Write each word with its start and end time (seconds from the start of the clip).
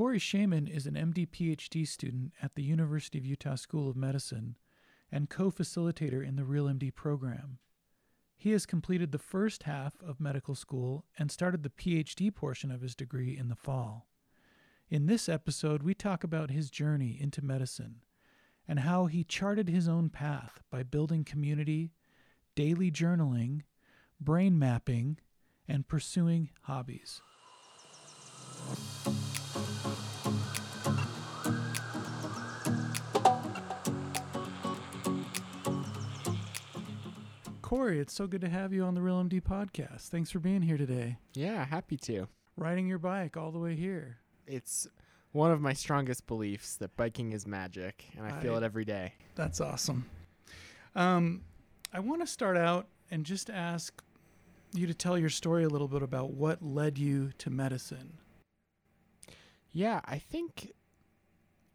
Corey 0.00 0.18
Shayman 0.18 0.66
is 0.66 0.86
an 0.86 0.94
MD 0.94 1.28
PhD 1.28 1.86
student 1.86 2.32
at 2.40 2.54
the 2.54 2.62
University 2.62 3.18
of 3.18 3.26
Utah 3.26 3.56
School 3.56 3.86
of 3.86 3.96
Medicine 3.96 4.56
and 5.12 5.28
co 5.28 5.50
facilitator 5.50 6.26
in 6.26 6.36
the 6.36 6.44
Real 6.46 6.64
MD 6.64 6.90
program. 6.94 7.58
He 8.34 8.52
has 8.52 8.64
completed 8.64 9.12
the 9.12 9.18
first 9.18 9.64
half 9.64 10.00
of 10.00 10.18
medical 10.18 10.54
school 10.54 11.04
and 11.18 11.30
started 11.30 11.62
the 11.62 11.68
PhD 11.68 12.34
portion 12.34 12.70
of 12.70 12.80
his 12.80 12.94
degree 12.94 13.36
in 13.36 13.50
the 13.50 13.54
fall. 13.54 14.06
In 14.88 15.04
this 15.04 15.28
episode, 15.28 15.82
we 15.82 15.92
talk 15.92 16.24
about 16.24 16.50
his 16.50 16.70
journey 16.70 17.18
into 17.20 17.44
medicine 17.44 17.96
and 18.66 18.80
how 18.80 19.04
he 19.04 19.22
charted 19.22 19.68
his 19.68 19.86
own 19.86 20.08
path 20.08 20.62
by 20.70 20.82
building 20.82 21.24
community, 21.24 21.92
daily 22.54 22.90
journaling, 22.90 23.64
brain 24.18 24.58
mapping, 24.58 25.18
and 25.68 25.86
pursuing 25.86 26.48
hobbies. 26.62 27.20
Corey, 37.70 38.00
it's 38.00 38.12
so 38.12 38.26
good 38.26 38.40
to 38.40 38.48
have 38.48 38.72
you 38.72 38.82
on 38.82 38.96
the 38.96 39.00
Real 39.00 39.22
MD 39.22 39.40
podcast. 39.40 40.08
Thanks 40.08 40.28
for 40.28 40.40
being 40.40 40.60
here 40.60 40.76
today. 40.76 41.18
Yeah, 41.34 41.64
happy 41.64 41.96
to. 41.98 42.26
Riding 42.56 42.88
your 42.88 42.98
bike 42.98 43.36
all 43.36 43.52
the 43.52 43.60
way 43.60 43.76
here. 43.76 44.18
It's 44.44 44.88
one 45.30 45.52
of 45.52 45.60
my 45.60 45.72
strongest 45.72 46.26
beliefs 46.26 46.74
that 46.78 46.96
biking 46.96 47.32
is 47.32 47.46
magic, 47.46 48.06
and 48.16 48.26
I 48.26 48.40
feel 48.40 48.56
it 48.56 48.64
every 48.64 48.84
day. 48.84 49.14
That's 49.36 49.60
awesome. 49.60 50.10
Um, 50.96 51.42
I 51.92 52.00
want 52.00 52.22
to 52.22 52.26
start 52.26 52.56
out 52.56 52.88
and 53.08 53.24
just 53.24 53.50
ask 53.50 54.02
you 54.74 54.88
to 54.88 54.94
tell 54.94 55.16
your 55.16 55.30
story 55.30 55.62
a 55.62 55.68
little 55.68 55.86
bit 55.86 56.02
about 56.02 56.32
what 56.32 56.60
led 56.64 56.98
you 56.98 57.30
to 57.38 57.50
medicine. 57.50 58.14
Yeah, 59.70 60.00
I 60.06 60.18
think 60.18 60.72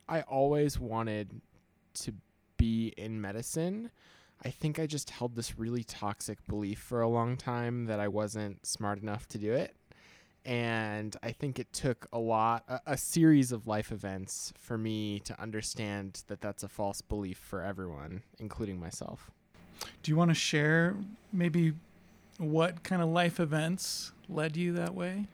I 0.09 0.23
always 0.23 0.77
wanted 0.77 1.39
to 2.01 2.13
be 2.57 2.93
in 2.97 3.21
medicine. 3.21 3.91
I 4.43 4.49
think 4.49 4.79
I 4.79 4.85
just 4.85 5.09
held 5.09 5.35
this 5.35 5.57
really 5.57 5.83
toxic 5.83 6.45
belief 6.47 6.79
for 6.79 7.01
a 7.01 7.07
long 7.07 7.37
time 7.37 7.85
that 7.85 7.99
I 7.99 8.07
wasn't 8.07 8.65
smart 8.65 9.01
enough 9.01 9.27
to 9.29 9.37
do 9.37 9.53
it. 9.53 9.75
And 10.45 11.15
I 11.23 11.31
think 11.31 11.57
it 11.57 11.73
took 11.73 12.05
a 12.13 12.19
lot, 12.19 12.63
a, 12.67 12.79
a 12.85 12.97
series 12.97 13.51
of 13.51 13.65
life 13.65 13.91
events 13.91 14.53
for 14.59 14.77
me 14.77 15.19
to 15.21 15.41
understand 15.41 16.23
that 16.27 16.41
that's 16.41 16.61
a 16.61 16.67
false 16.67 17.01
belief 17.01 17.39
for 17.39 17.63
everyone, 17.63 18.21
including 18.37 18.79
myself. 18.79 19.31
Do 20.03 20.11
you 20.11 20.15
want 20.15 20.29
to 20.29 20.35
share 20.35 20.95
maybe 21.33 21.73
what 22.37 22.83
kind 22.83 23.01
of 23.01 23.09
life 23.09 23.39
events 23.39 24.11
led 24.29 24.55
you 24.55 24.73
that 24.73 24.93
way? 24.93 25.27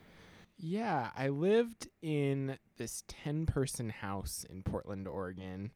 Yeah, 0.57 1.09
I 1.17 1.29
lived 1.29 1.89
in 2.01 2.57
this 2.77 3.03
10 3.07 3.47
person 3.47 3.89
house 3.89 4.45
in 4.49 4.63
Portland, 4.63 5.07
Oregon. 5.07 5.71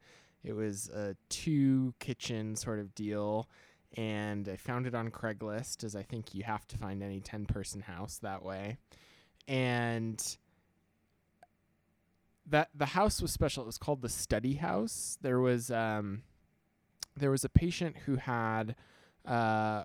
It 0.46 0.54
was 0.54 0.90
a 0.90 1.16
two 1.30 1.96
kitchen 2.00 2.56
sort 2.56 2.80
of 2.80 2.94
deal, 2.94 3.50
and 3.98 4.48
I 4.48 4.56
found 4.56 4.86
it 4.86 4.94
on 4.94 5.10
Craigslist, 5.10 5.84
as 5.84 5.96
I 5.96 6.04
think 6.04 6.36
you 6.36 6.44
have 6.44 6.68
to 6.68 6.78
find 6.78 7.02
any 7.02 7.20
10 7.20 7.48
person 7.48 7.82
house 7.82 8.20
that 8.20 8.44
way. 8.44 8.78
And 9.48 10.38
that 12.48 12.70
the 12.76 12.86
house 12.86 13.22
was 13.22 13.32
special. 13.32 13.64
It 13.64 13.68
was 13.68 13.80
called 13.80 14.04
the 14.04 14.10
study 14.10 14.56
house. 14.56 15.18
There 15.22 15.40
was 15.40 15.72
um, 15.72 16.22
there 17.18 17.32
was 17.32 17.44
a 17.44 17.50
patient 17.50 17.98
who 18.06 18.18
had 18.18 18.76
uh, 19.26 19.84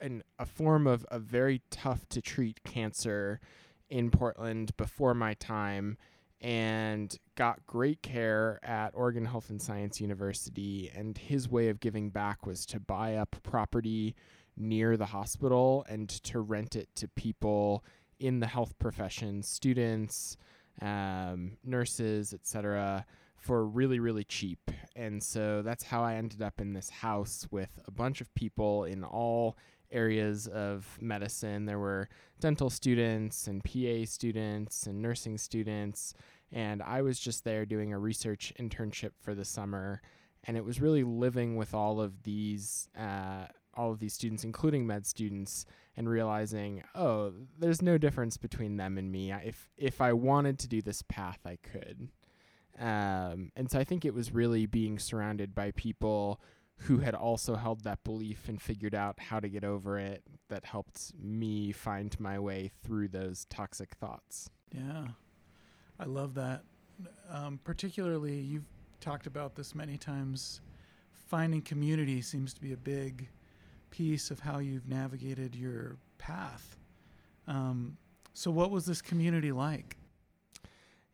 an, 0.00 0.24
a 0.38 0.46
form 0.46 0.86
of 0.88 1.06
a 1.10 1.20
very 1.20 1.62
tough 1.70 2.08
to 2.08 2.20
treat 2.20 2.64
cancer 2.64 3.40
in 3.88 4.10
Portland 4.10 4.76
before 4.76 5.14
my 5.14 5.34
time 5.34 5.96
and 6.40 7.16
got 7.34 7.66
great 7.66 8.02
care 8.02 8.58
at 8.62 8.92
Oregon 8.94 9.24
Health 9.24 9.50
and 9.50 9.60
Science 9.60 10.00
University. 10.00 10.90
And 10.94 11.16
his 11.16 11.48
way 11.48 11.68
of 11.68 11.80
giving 11.80 12.10
back 12.10 12.46
was 12.46 12.64
to 12.66 12.80
buy 12.80 13.16
up 13.16 13.36
property 13.42 14.14
near 14.56 14.96
the 14.96 15.06
hospital 15.06 15.84
and 15.88 16.08
to 16.08 16.40
rent 16.40 16.76
it 16.76 16.88
to 16.96 17.08
people 17.08 17.84
in 18.18 18.40
the 18.40 18.46
health 18.46 18.78
profession, 18.78 19.42
students, 19.42 20.36
um, 20.80 21.56
nurses, 21.64 22.32
etc., 22.32 23.04
for 23.36 23.64
really, 23.64 23.98
really 23.98 24.24
cheap. 24.24 24.70
And 24.94 25.22
so 25.22 25.62
that's 25.62 25.84
how 25.84 26.02
I 26.02 26.14
ended 26.16 26.42
up 26.42 26.60
in 26.60 26.74
this 26.74 26.90
house 26.90 27.46
with 27.50 27.80
a 27.86 27.90
bunch 27.90 28.20
of 28.20 28.34
people 28.34 28.84
in 28.84 29.02
all 29.02 29.56
areas 29.90 30.46
of 30.46 30.98
medicine. 31.00 31.64
There 31.64 31.78
were 31.78 32.08
dental 32.38 32.70
students 32.70 33.46
and 33.46 33.64
PA 33.64 34.04
students 34.04 34.86
and 34.86 35.00
nursing 35.00 35.38
students. 35.38 36.14
And 36.52 36.82
I 36.82 37.02
was 37.02 37.18
just 37.18 37.44
there 37.44 37.64
doing 37.64 37.92
a 37.92 37.98
research 37.98 38.52
internship 38.58 39.12
for 39.20 39.34
the 39.34 39.44
summer. 39.44 40.02
And 40.44 40.56
it 40.56 40.64
was 40.64 40.80
really 40.80 41.04
living 41.04 41.56
with 41.56 41.74
all 41.74 42.00
of 42.00 42.22
these. 42.22 42.88
Uh, 42.98 43.46
all 43.74 43.92
of 43.92 44.00
these 44.00 44.12
students, 44.12 44.42
including 44.42 44.86
med 44.86 45.06
students, 45.06 45.64
and 45.96 46.08
realizing, 46.08 46.82
oh, 46.94 47.32
there's 47.58 47.80
no 47.80 47.98
difference 47.98 48.36
between 48.36 48.76
them 48.76 48.98
and 48.98 49.10
me. 49.10 49.32
If 49.32 49.70
if 49.76 50.00
I 50.00 50.12
wanted 50.12 50.58
to 50.60 50.68
do 50.68 50.82
this 50.82 51.02
path, 51.02 51.38
I 51.46 51.56
could. 51.56 52.08
Um, 52.78 53.52
and 53.56 53.70
so 53.70 53.78
I 53.78 53.84
think 53.84 54.04
it 54.04 54.14
was 54.14 54.32
really 54.32 54.66
being 54.66 54.98
surrounded 54.98 55.54
by 55.54 55.70
people 55.72 56.40
who 56.84 56.98
had 56.98 57.14
also 57.14 57.56
held 57.56 57.84
that 57.84 58.02
belief 58.04 58.48
and 58.48 58.60
figured 58.60 58.94
out 58.94 59.20
how 59.20 59.38
to 59.38 59.48
get 59.48 59.64
over 59.64 59.98
it 59.98 60.22
that 60.48 60.64
helped 60.64 61.12
me 61.20 61.72
find 61.72 62.18
my 62.18 62.38
way 62.38 62.70
through 62.82 63.08
those 63.08 63.44
toxic 63.50 63.94
thoughts. 63.94 64.48
Yeah, 64.72 65.08
I 66.00 66.06
love 66.06 66.34
that. 66.34 66.62
Um, 67.30 67.60
particularly, 67.62 68.40
you've 68.40 68.64
talked 69.00 69.26
about 69.26 69.54
this 69.54 69.74
many 69.74 69.98
times. 69.98 70.62
Finding 71.28 71.60
community 71.60 72.22
seems 72.22 72.54
to 72.54 72.60
be 72.60 72.72
a 72.72 72.76
big 72.76 73.28
piece 73.90 74.30
of 74.30 74.40
how 74.40 74.58
you've 74.58 74.88
navigated 74.88 75.54
your 75.54 75.98
path. 76.16 76.78
Um, 77.46 77.98
so, 78.32 78.50
what 78.50 78.70
was 78.70 78.86
this 78.86 79.02
community 79.02 79.52
like? 79.52 79.98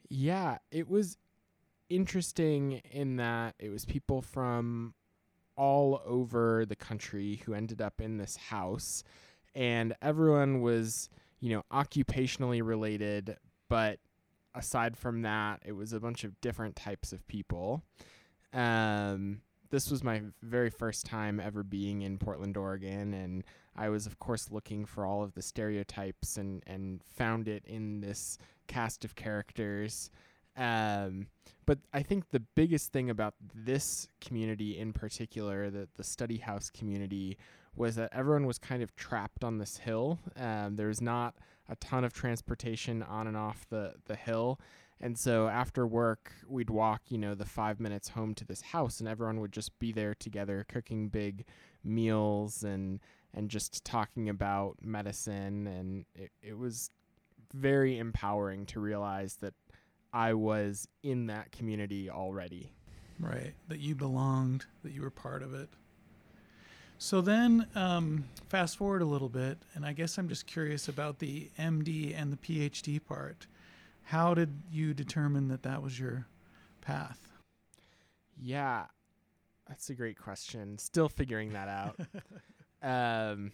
Yeah, 0.09 0.59
it 0.71 0.89
was 0.89 1.19
interesting 1.89 2.81
in 2.93 3.17
that 3.17 3.57
it 3.59 3.71
was 3.71 3.85
people 3.85 4.23
from 4.23 4.95
all 5.57 6.01
over 6.07 6.65
the 6.65 6.77
country 6.77 7.43
who 7.45 7.55
ended 7.55 7.81
up 7.81 8.01
in 8.01 8.19
this 8.19 8.37
house 8.37 9.03
and 9.55 9.95
everyone 10.03 10.61
was, 10.61 11.09
you 11.41 11.51
know, 11.51 11.63
occupationally 11.73 12.61
related, 12.63 13.37
but 13.69 13.99
aside 14.56 14.97
from 14.97 15.22
that, 15.22 15.61
it 15.65 15.72
was 15.72 15.93
a 15.93 16.00
bunch 16.00 16.25
of 16.25 16.41
different 16.41 16.75
types 16.75 17.12
of 17.12 17.27
people. 17.28 17.84
Um 18.53 19.43
this 19.71 19.91
was 19.91 20.03
my 20.03 20.22
very 20.43 20.71
first 20.71 21.06
time 21.06 21.41
ever 21.41 21.62
being 21.62 22.03
in 22.03 22.19
Portland, 22.19 22.56
Oregon, 22.56 23.15
and 23.15 23.44
I 23.75 23.89
was, 23.89 24.06
of 24.06 24.19
course, 24.19 24.50
looking 24.50 24.87
for 24.87 25.05
all 25.05 25.22
of 25.22 25.34
the 25.34 25.43
stereotypes 25.43 26.37
and, 26.37 26.62
and 26.67 27.03
found 27.03 27.49
it 27.49 27.65
in 27.67 28.00
this 28.00 28.39
cast 28.69 29.05
of 29.05 29.15
characters. 29.15 30.11
Um, 30.56 31.27
but 31.67 31.78
I 31.93 32.03
think 32.03 32.31
the 32.31 32.41
biggest 32.41 32.93
thing 32.93 33.11
about 33.11 33.34
this 33.55 34.09
community 34.21 34.78
in 34.78 34.93
particular, 34.93 35.69
the, 35.71 35.88
the 35.97 36.05
study 36.05 36.38
house 36.38 36.71
community, 36.71 37.37
was 37.75 37.97
that 37.97 38.11
everyone 38.12 38.47
was 38.47 38.59
kind 38.59 38.83
of 38.83 38.97
trapped 38.97 39.44
on 39.44 39.59
this 39.59 39.77
hill. 39.77 40.19
Um, 40.37 40.77
there 40.77 40.88
was 40.88 41.03
not 41.03 41.34
a 41.69 41.77
ton 41.77 42.04
of 42.04 42.12
transportation 42.12 43.03
on 43.03 43.27
and 43.27 43.37
off 43.37 43.66
the, 43.69 43.94
the 44.06 44.16
hill. 44.16 44.60
And 45.00 45.19
so 45.19 45.49
after 45.49 45.87
work, 45.87 46.32
we'd 46.49 46.71
walk, 46.71 47.03
you 47.09 47.19
know, 47.19 47.34
the 47.34 47.44
five 47.44 47.81
minutes 47.81 48.09
home 48.09 48.34
to 48.34 48.44
this 48.44 48.62
house, 48.62 48.99
and 48.99 49.09
everyone 49.09 49.41
would 49.41 49.53
just 49.53 49.78
be 49.78 49.93
there 49.93 50.15
together, 50.15 50.65
cooking 50.69 51.09
big 51.09 51.44
meals 51.84 52.65
and 52.65 53.00
and 53.34 53.50
just 53.50 53.84
talking 53.84 54.31
about 54.31 54.76
medicine. 54.81 55.66
And 55.66 56.06
it, 56.15 56.31
it 56.43 56.56
was 56.56 56.91
very 57.53 57.99
empowering 57.99 58.65
to 58.66 58.81
realize 58.81 59.37
that 59.43 59.53
I 60.12 60.32
was 60.32 60.88
in 61.03 61.26
that 61.26 61.53
community 61.53 62.08
already. 62.08 62.73
Right, 63.20 63.55
that 63.69 63.81
you 63.81 63.94
belonged, 63.94 64.64
that 64.82 64.93
you 64.93 65.02
were 65.02 65.11
part 65.11 65.43
of 65.43 65.52
it. 65.52 65.69
So 66.98 67.20
then, 67.20 67.66
um, 67.75 68.25
fast 68.48 68.78
forward 68.78 69.02
a 69.02 69.06
little 69.06 69.28
bit, 69.28 69.58
and 69.75 69.84
I 69.84 69.93
guess 69.93 70.16
I'm 70.16 70.28
just 70.28 70.46
curious 70.46 70.88
about 70.88 71.19
the 71.19 71.50
MD 71.58 72.14
and 72.16 72.32
the 72.32 72.37
PhD 72.37 73.04
part. 73.04 73.46
How 74.04 74.32
did 74.32 74.62
you 74.70 74.94
determine 74.94 75.48
that 75.48 75.62
that 75.64 75.82
was 75.82 76.00
your 76.00 76.26
path? 76.81 77.28
Yeah, 78.40 78.87
that's 79.69 79.90
a 79.90 79.94
great 79.94 80.19
question. 80.19 80.78
Still 80.78 81.08
figuring 81.08 81.52
that 81.52 81.69
out. 81.69 82.00
um, 82.82 83.52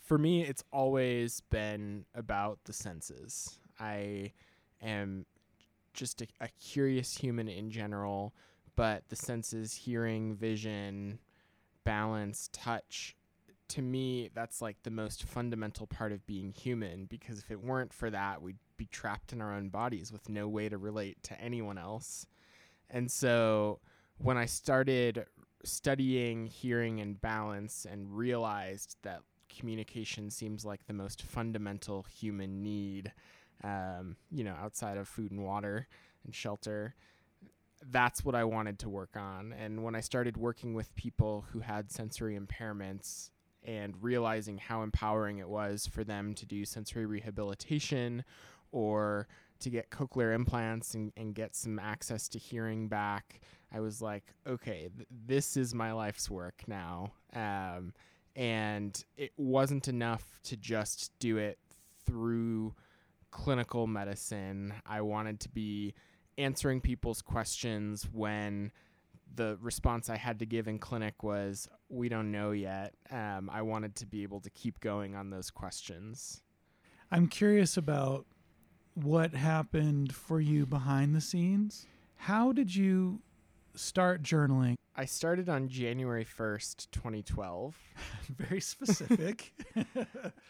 for 0.00 0.16
me, 0.16 0.44
it's 0.44 0.62
always 0.72 1.40
been 1.50 2.04
about 2.14 2.60
the 2.64 2.72
senses. 2.72 3.58
I 3.80 4.32
am 4.80 5.26
just 5.94 6.22
a, 6.22 6.26
a 6.40 6.48
curious 6.60 7.16
human 7.16 7.48
in 7.48 7.70
general, 7.70 8.34
but 8.76 9.08
the 9.08 9.16
senses, 9.16 9.74
hearing, 9.74 10.36
vision, 10.36 11.18
balance, 11.84 12.48
touch, 12.52 13.16
to 13.68 13.82
me, 13.82 14.30
that's 14.34 14.60
like 14.60 14.76
the 14.82 14.90
most 14.90 15.24
fundamental 15.24 15.86
part 15.86 16.12
of 16.12 16.26
being 16.26 16.52
human 16.52 17.06
because 17.06 17.38
if 17.38 17.50
it 17.50 17.62
weren't 17.62 17.92
for 17.92 18.10
that, 18.10 18.42
we'd 18.42 18.58
be 18.76 18.86
trapped 18.86 19.32
in 19.32 19.40
our 19.40 19.52
own 19.52 19.68
bodies 19.68 20.12
with 20.12 20.28
no 20.28 20.48
way 20.48 20.68
to 20.68 20.78
relate 20.78 21.22
to 21.24 21.40
anyone 21.40 21.78
else. 21.78 22.26
And 22.90 23.10
so 23.10 23.80
when 24.18 24.36
I 24.36 24.46
started 24.46 25.24
studying 25.64 26.46
hearing 26.46 27.00
and 27.00 27.20
balance 27.20 27.86
and 27.90 28.16
realized 28.16 28.96
that 29.02 29.22
communication 29.48 30.30
seems 30.30 30.64
like 30.64 30.86
the 30.86 30.92
most 30.92 31.22
fundamental 31.22 32.02
human 32.02 32.62
need, 32.62 33.12
um, 33.62 34.16
you 34.30 34.44
know, 34.44 34.54
outside 34.60 34.98
of 34.98 35.08
food 35.08 35.30
and 35.30 35.42
water 35.44 35.88
and 36.24 36.34
shelter, 36.34 36.94
that's 37.90 38.24
what 38.24 38.34
I 38.34 38.44
wanted 38.44 38.78
to 38.80 38.88
work 38.88 39.16
on. 39.16 39.52
And 39.52 39.82
when 39.82 39.94
I 39.94 40.00
started 40.00 40.36
working 40.36 40.74
with 40.74 40.94
people 40.94 41.44
who 41.52 41.60
had 41.60 41.90
sensory 41.90 42.38
impairments 42.38 43.30
and 43.62 43.94
realizing 44.02 44.58
how 44.58 44.82
empowering 44.82 45.38
it 45.38 45.48
was 45.48 45.86
for 45.86 46.04
them 46.04 46.34
to 46.34 46.46
do 46.46 46.64
sensory 46.64 47.06
rehabilitation 47.06 48.24
or 48.72 49.28
to 49.60 49.70
get 49.70 49.90
cochlear 49.90 50.34
implants 50.34 50.94
and, 50.94 51.12
and 51.16 51.34
get 51.34 51.54
some 51.54 51.78
access 51.78 52.28
to 52.28 52.38
hearing 52.38 52.88
back, 52.88 53.40
I 53.72 53.80
was 53.80 54.02
like, 54.02 54.34
okay, 54.46 54.90
th- 54.94 55.08
this 55.26 55.56
is 55.56 55.74
my 55.74 55.92
life's 55.92 56.28
work 56.28 56.62
now. 56.66 57.12
Um, 57.34 57.94
and 58.36 59.02
it 59.16 59.32
wasn't 59.36 59.88
enough 59.88 60.40
to 60.44 60.56
just 60.56 61.12
do 61.18 61.38
it 61.38 61.58
through 62.04 62.74
clinical 63.30 63.86
medicine. 63.86 64.74
I 64.86 65.00
wanted 65.00 65.40
to 65.40 65.48
be 65.48 65.94
answering 66.38 66.80
people's 66.80 67.22
questions 67.22 68.08
when 68.12 68.72
the 69.34 69.58
response 69.60 70.08
I 70.08 70.16
had 70.16 70.38
to 70.40 70.46
give 70.46 70.68
in 70.68 70.78
clinic 70.78 71.22
was, 71.22 71.68
we 71.88 72.08
don't 72.08 72.30
know 72.30 72.52
yet. 72.52 72.94
Um, 73.10 73.50
I 73.52 73.62
wanted 73.62 73.96
to 73.96 74.06
be 74.06 74.22
able 74.22 74.40
to 74.40 74.50
keep 74.50 74.80
going 74.80 75.14
on 75.14 75.30
those 75.30 75.50
questions. 75.50 76.42
I'm 77.10 77.26
curious 77.28 77.76
about 77.76 78.26
what 78.94 79.34
happened 79.34 80.14
for 80.14 80.40
you 80.40 80.66
behind 80.66 81.14
the 81.14 81.20
scenes. 81.20 81.86
How 82.16 82.52
did 82.52 82.74
you 82.74 83.20
start 83.74 84.22
journaling? 84.22 84.76
I 84.96 85.06
started 85.06 85.48
on 85.48 85.68
January 85.68 86.24
1st, 86.24 86.86
2012. 86.92 87.76
Very 88.36 88.60
specific. 88.60 89.52
uh, 89.96 90.02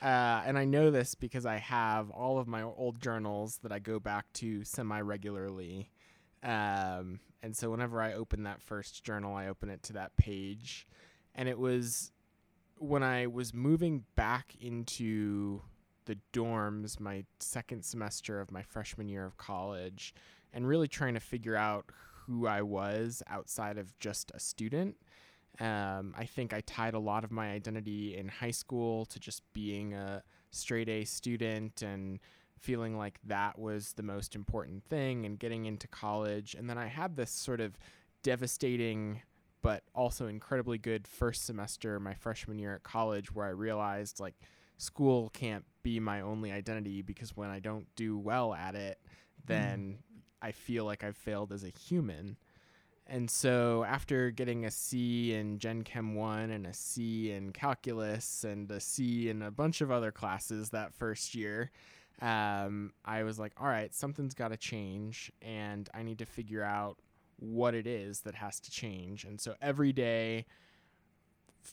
and 0.03 0.59
I 0.59 0.67
know 0.67 0.91
this 0.91 1.15
because 1.15 1.47
I 1.47 1.57
have 1.57 2.11
all 2.11 2.39
of 2.39 2.47
my 2.47 2.63
old 2.63 3.01
journals 3.01 3.59
that 3.63 3.73
I 3.73 3.79
go 3.79 3.99
back 3.99 4.27
to 4.35 4.63
semi 4.63 5.01
regularly. 5.01 5.91
Um, 6.43 7.21
and 7.43 7.57
so 7.57 7.71
whenever 7.71 8.03
I 8.03 8.13
open 8.13 8.43
that 8.43 8.61
first 8.61 9.03
journal, 9.03 9.35
I 9.35 9.49
open 9.49 9.71
it 9.71 9.83
to 9.85 9.95
that 9.95 10.15
page. 10.19 10.87
And 11.35 11.49
it 11.49 11.59
was 11.59 12.13
when 12.77 13.03
I 13.03 13.29
was 13.29 13.55
moving 13.55 14.05
back 14.15 14.55
into 14.61 15.63
the 16.05 16.19
dorms 16.35 17.01
my 17.01 17.25
second 17.41 17.83
semester 17.83 18.41
of 18.41 18.51
my 18.51 18.63
freshman 18.63 19.09
year 19.09 19.25
of 19.25 19.39
college 19.39 20.15
and 20.53 20.69
really 20.69 20.87
trying 20.87 21.15
to 21.15 21.21
figure 21.21 21.57
out 21.57 21.87
who 22.27 22.47
I 22.47 22.63
was 22.63 23.23
outside 23.29 23.79
of 23.79 23.99
just 23.99 24.31
a 24.35 24.41
student. 24.41 24.97
Um, 25.61 26.15
I 26.17 26.25
think 26.25 26.53
I 26.53 26.61
tied 26.63 26.95
a 26.95 26.99
lot 26.99 27.23
of 27.23 27.31
my 27.31 27.53
identity 27.53 28.17
in 28.17 28.29
high 28.29 28.51
school 28.51 29.05
to 29.07 29.21
just 29.21 29.43
being 29.53 29.95
a 29.95 30.23
straight 30.51 30.89
A 30.89 31.05
student 31.05 31.83
and 31.83 32.19
feeling 32.59 32.97
like 32.97 33.19
that 33.25 33.59
was 33.59 33.93
the 33.93 34.03
most 34.03 34.35
important 34.35 34.85
thing 34.85 35.27
and 35.27 35.39
getting 35.39 35.67
into 35.67 35.87
college. 35.87 36.55
And 36.55 36.69
then 36.69 36.79
I 36.79 36.87
had 36.87 37.17
this 37.17 37.31
sort 37.31 37.61
of 37.61 37.79
devastating 38.23 39.23
but 39.63 39.83
also 39.95 40.27
incredibly 40.27 40.77
good 40.77 41.09
first 41.09 41.47
semester 41.47 41.99
my 41.99 42.13
freshman 42.13 42.59
year 42.59 42.75
at 42.75 42.83
college 42.83 43.33
where 43.33 43.47
I 43.47 43.51
realized 43.51 44.21
like 44.21 44.35
school 44.77 45.31
can't 45.31 45.65
be 45.83 45.99
my 46.01 46.21
only 46.21 46.53
identity 46.53 47.01
because 47.01 47.35
when 47.35 47.49
I 47.49 47.61
don't 47.61 47.87
do 47.97 48.19
well 48.19 48.53
at 48.53 48.75
it, 48.75 48.99
then 49.47 49.99
mm. 49.99 50.14
I 50.45 50.53
feel 50.53 50.85
like 50.85 51.03
I've 51.03 51.17
failed 51.17 51.53
as 51.53 51.65
a 51.65 51.71
human. 51.71 52.37
And 53.07 53.31
so 53.31 53.83
after 53.85 54.31
getting 54.31 54.67
a 54.67 54.71
C 54.71 55.33
in 55.33 55.59
Gen 55.59 55.85
Chem 55.85 56.15
1 56.15 56.51
and 56.51 56.67
a 56.67 56.75
C 56.75 57.33
in 57.33 57.53
calculus 57.53 58.45
and 58.45 58.71
a 58.71 58.79
C 58.79 59.31
in 59.31 59.41
a 59.41 59.51
bunch 59.51 59.81
of 59.81 59.91
other 59.91 60.13
classes 60.13 60.69
that 60.71 60.93
first 60.93 61.35
year, 61.35 61.71
um, 62.21 62.93
I 63.07 63.23
was 63.23 63.39
like, 63.39 63.53
all 63.59 63.69
right, 63.69 63.95
something's 63.95 64.35
got 64.35 64.49
to 64.49 64.59
change 64.59 65.33
and 65.41 65.89
I 65.95 66.03
need 66.03 66.19
to 66.19 66.27
figure 66.27 66.63
out 66.63 66.99
what 67.39 67.75
it 67.75 67.87
is 67.87 68.21
that 68.21 68.35
has 68.35 68.61
to 68.61 68.71
change. 68.71 69.25
And 69.25 69.41
so 69.41 69.55
every 69.63 69.95
day, 69.95 70.45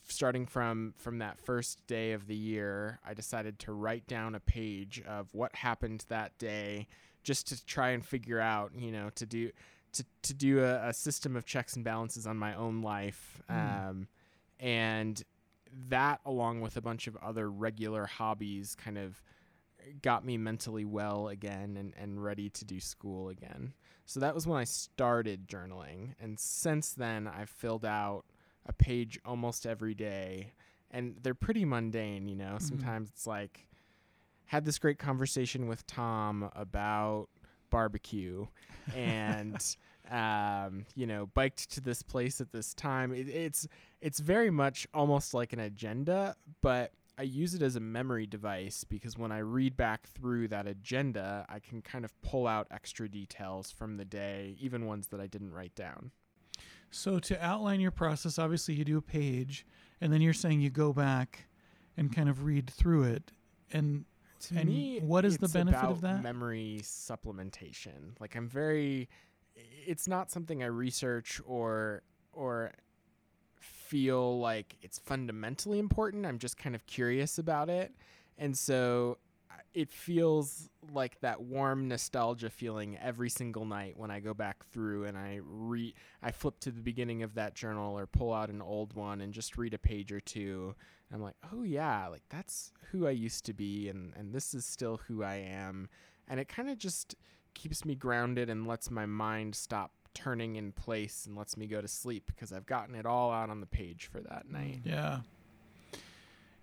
starting 0.07 0.45
from 0.45 0.93
from 0.97 1.19
that 1.19 1.39
first 1.39 1.85
day 1.87 2.13
of 2.13 2.27
the 2.27 2.35
year, 2.35 2.99
I 3.05 3.13
decided 3.13 3.59
to 3.59 3.73
write 3.73 4.07
down 4.07 4.35
a 4.35 4.39
page 4.39 5.01
of 5.07 5.33
what 5.33 5.55
happened 5.55 6.05
that 6.09 6.37
day 6.37 6.87
just 7.23 7.47
to 7.49 7.65
try 7.65 7.89
and 7.89 8.05
figure 8.05 8.39
out, 8.39 8.71
you 8.75 8.91
know, 8.91 9.09
to 9.15 9.25
do 9.25 9.51
to 9.93 10.05
to 10.23 10.33
do 10.33 10.63
a, 10.63 10.89
a 10.89 10.93
system 10.93 11.35
of 11.35 11.45
checks 11.45 11.75
and 11.75 11.83
balances 11.83 12.25
on 12.25 12.37
my 12.37 12.55
own 12.55 12.81
life. 12.81 13.41
Mm. 13.49 13.89
Um, 13.89 14.07
and 14.59 15.23
that 15.89 16.19
along 16.25 16.61
with 16.61 16.77
a 16.77 16.81
bunch 16.81 17.07
of 17.07 17.15
other 17.17 17.49
regular 17.49 18.05
hobbies 18.05 18.75
kind 18.75 18.97
of 18.97 19.21
got 20.01 20.25
me 20.25 20.37
mentally 20.37 20.85
well 20.85 21.27
again 21.27 21.77
and, 21.77 21.93
and 21.97 22.23
ready 22.23 22.49
to 22.49 22.65
do 22.65 22.79
school 22.79 23.29
again. 23.29 23.73
So 24.05 24.19
that 24.19 24.35
was 24.35 24.45
when 24.45 24.59
I 24.59 24.65
started 24.65 25.47
journaling. 25.47 26.15
And 26.19 26.39
since 26.39 26.91
then, 26.91 27.27
I've 27.27 27.49
filled 27.49 27.85
out 27.85 28.25
a 28.65 28.73
page 28.73 29.19
almost 29.25 29.65
every 29.65 29.93
day. 29.93 30.53
And 30.91 31.15
they're 31.21 31.33
pretty 31.33 31.65
mundane, 31.65 32.27
you 32.27 32.35
know. 32.35 32.55
Mm-hmm. 32.55 32.65
Sometimes 32.65 33.09
it's 33.09 33.25
like, 33.25 33.67
had 34.45 34.65
this 34.65 34.79
great 34.79 34.99
conversation 34.99 35.67
with 35.67 35.87
Tom 35.87 36.49
about 36.55 37.29
barbecue 37.69 38.45
and 38.95 39.77
um, 40.11 40.85
you 40.93 41.07
know 41.07 41.27
biked 41.27 41.71
to 41.71 41.79
this 41.79 42.03
place 42.03 42.41
at 42.41 42.51
this 42.51 42.73
time 42.73 43.13
it, 43.13 43.29
it's 43.29 43.65
it's 44.01 44.19
very 44.19 44.49
much 44.49 44.85
almost 44.93 45.33
like 45.33 45.53
an 45.53 45.59
agenda 45.59 46.35
but 46.61 46.91
I 47.17 47.23
use 47.23 47.53
it 47.53 47.61
as 47.61 47.75
a 47.75 47.79
memory 47.79 48.25
device 48.25 48.83
because 48.83 49.17
when 49.17 49.31
I 49.31 49.39
read 49.39 49.77
back 49.77 50.07
through 50.07 50.47
that 50.47 50.65
agenda, 50.65 51.45
I 51.49 51.59
can 51.59 51.83
kind 51.83 52.03
of 52.03 52.19
pull 52.23 52.47
out 52.47 52.65
extra 52.71 53.07
details 53.07 53.69
from 53.69 53.97
the 53.97 54.05
day, 54.05 54.55
even 54.59 54.87
ones 54.87 55.07
that 55.07 55.19
I 55.19 55.27
didn't 55.27 55.51
write 55.51 55.75
down. 55.75 56.11
So, 56.91 57.19
to 57.19 57.43
outline 57.43 57.79
your 57.79 57.91
process, 57.91 58.37
obviously 58.37 58.75
you 58.75 58.83
do 58.83 58.97
a 58.97 59.01
page, 59.01 59.65
and 60.01 60.11
then 60.11 60.21
you're 60.21 60.33
saying 60.33 60.61
you 60.61 60.69
go 60.69 60.93
back 60.93 61.47
and 61.97 62.13
kind 62.13 62.29
of 62.29 62.43
read 62.43 62.69
through 62.69 63.03
it. 63.03 63.31
And 63.71 64.05
to 64.41 64.57
and 64.57 64.69
me, 64.69 64.99
what 64.99 65.23
is 65.23 65.37
the 65.37 65.47
benefit 65.47 65.83
of 65.83 66.01
that? 66.01 66.21
Memory 66.21 66.79
supplementation. 66.83 68.19
Like 68.19 68.35
I'm 68.35 68.47
very, 68.47 69.09
it's 69.55 70.07
not 70.07 70.31
something 70.31 70.61
I 70.61 70.67
research 70.67 71.41
or 71.45 72.03
or 72.33 72.71
feel 73.59 74.39
like 74.39 74.77
it's 74.81 74.99
fundamentally 74.99 75.79
important. 75.79 76.25
I'm 76.25 76.39
just 76.39 76.57
kind 76.57 76.75
of 76.75 76.85
curious 76.87 77.37
about 77.37 77.69
it. 77.69 77.93
And 78.37 78.57
so 78.57 79.17
it 79.73 79.89
feels 79.89 80.69
like 80.93 81.19
that 81.21 81.41
warm 81.41 81.87
nostalgia 81.87 82.49
feeling 82.49 82.97
every 83.01 83.29
single 83.29 83.65
night 83.65 83.97
when 83.97 84.11
I 84.11 84.19
go 84.19 84.33
back 84.33 84.65
through 84.71 85.05
and 85.05 85.17
I 85.17 85.39
re 85.43 85.93
I 86.21 86.31
flip 86.31 86.59
to 86.61 86.71
the 86.71 86.81
beginning 86.81 87.23
of 87.23 87.35
that 87.35 87.55
journal 87.55 87.97
or 87.97 88.05
pull 88.05 88.33
out 88.33 88.49
an 88.49 88.61
old 88.61 88.93
one 88.93 89.21
and 89.21 89.33
just 89.33 89.57
read 89.57 89.73
a 89.73 89.77
page 89.79 90.11
or 90.11 90.19
two. 90.19 90.75
And 91.09 91.15
I'm 91.15 91.23
like, 91.23 91.35
"Oh 91.53 91.63
yeah, 91.63 92.07
like 92.07 92.23
that's 92.29 92.73
who 92.91 93.07
I 93.07 93.11
used 93.11 93.45
to 93.45 93.53
be 93.53 93.87
and 93.89 94.13
and 94.15 94.33
this 94.33 94.53
is 94.53 94.65
still 94.65 94.99
who 95.07 95.23
I 95.23 95.35
am." 95.35 95.89
And 96.27 96.39
it 96.39 96.47
kind 96.47 96.69
of 96.69 96.77
just 96.77 97.15
keeps 97.53 97.85
me 97.85 97.95
grounded 97.95 98.49
and 98.49 98.67
lets 98.67 98.89
my 98.91 99.05
mind 99.05 99.55
stop 99.55 99.91
turning 100.13 100.57
in 100.57 100.71
place 100.71 101.25
and 101.25 101.37
lets 101.37 101.55
me 101.55 101.67
go 101.67 101.81
to 101.81 101.87
sleep 101.87 102.23
because 102.27 102.51
I've 102.51 102.65
gotten 102.65 102.95
it 102.95 103.05
all 103.05 103.31
out 103.31 103.49
on 103.49 103.61
the 103.61 103.65
page 103.65 104.09
for 104.11 104.19
that 104.21 104.49
night. 104.49 104.81
Yeah. 104.83 105.19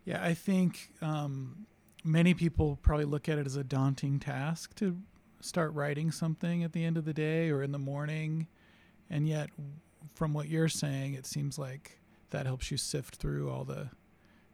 Yeah, 0.04 0.24
I 0.24 0.32
think 0.34 0.90
um, 1.02 1.66
many 2.04 2.34
people 2.34 2.78
probably 2.82 3.04
look 3.04 3.28
at 3.28 3.38
it 3.38 3.46
as 3.46 3.56
a 3.56 3.64
daunting 3.64 4.18
task 4.18 4.74
to 4.76 4.98
start 5.40 5.72
writing 5.72 6.10
something 6.10 6.64
at 6.64 6.72
the 6.72 6.84
end 6.84 6.96
of 6.96 7.04
the 7.04 7.14
day 7.14 7.50
or 7.50 7.62
in 7.62 7.72
the 7.72 7.78
morning. 7.78 8.46
And 9.10 9.28
yet, 9.28 9.50
from 10.14 10.34
what 10.34 10.48
you're 10.48 10.68
saying, 10.68 11.14
it 11.14 11.26
seems 11.26 11.58
like 11.58 12.00
that 12.30 12.46
helps 12.46 12.70
you 12.70 12.76
sift 12.76 13.16
through 13.16 13.50
all 13.50 13.64
the 13.64 13.90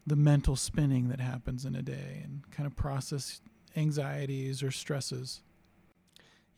the 0.06 0.16
mental 0.16 0.54
spinning 0.54 1.08
that 1.08 1.18
happens 1.18 1.64
in 1.64 1.74
a 1.74 1.80
day 1.80 2.20
and 2.22 2.42
kind 2.50 2.66
of 2.66 2.76
process 2.76 3.40
anxieties 3.74 4.62
or 4.62 4.70
stresses. 4.70 5.40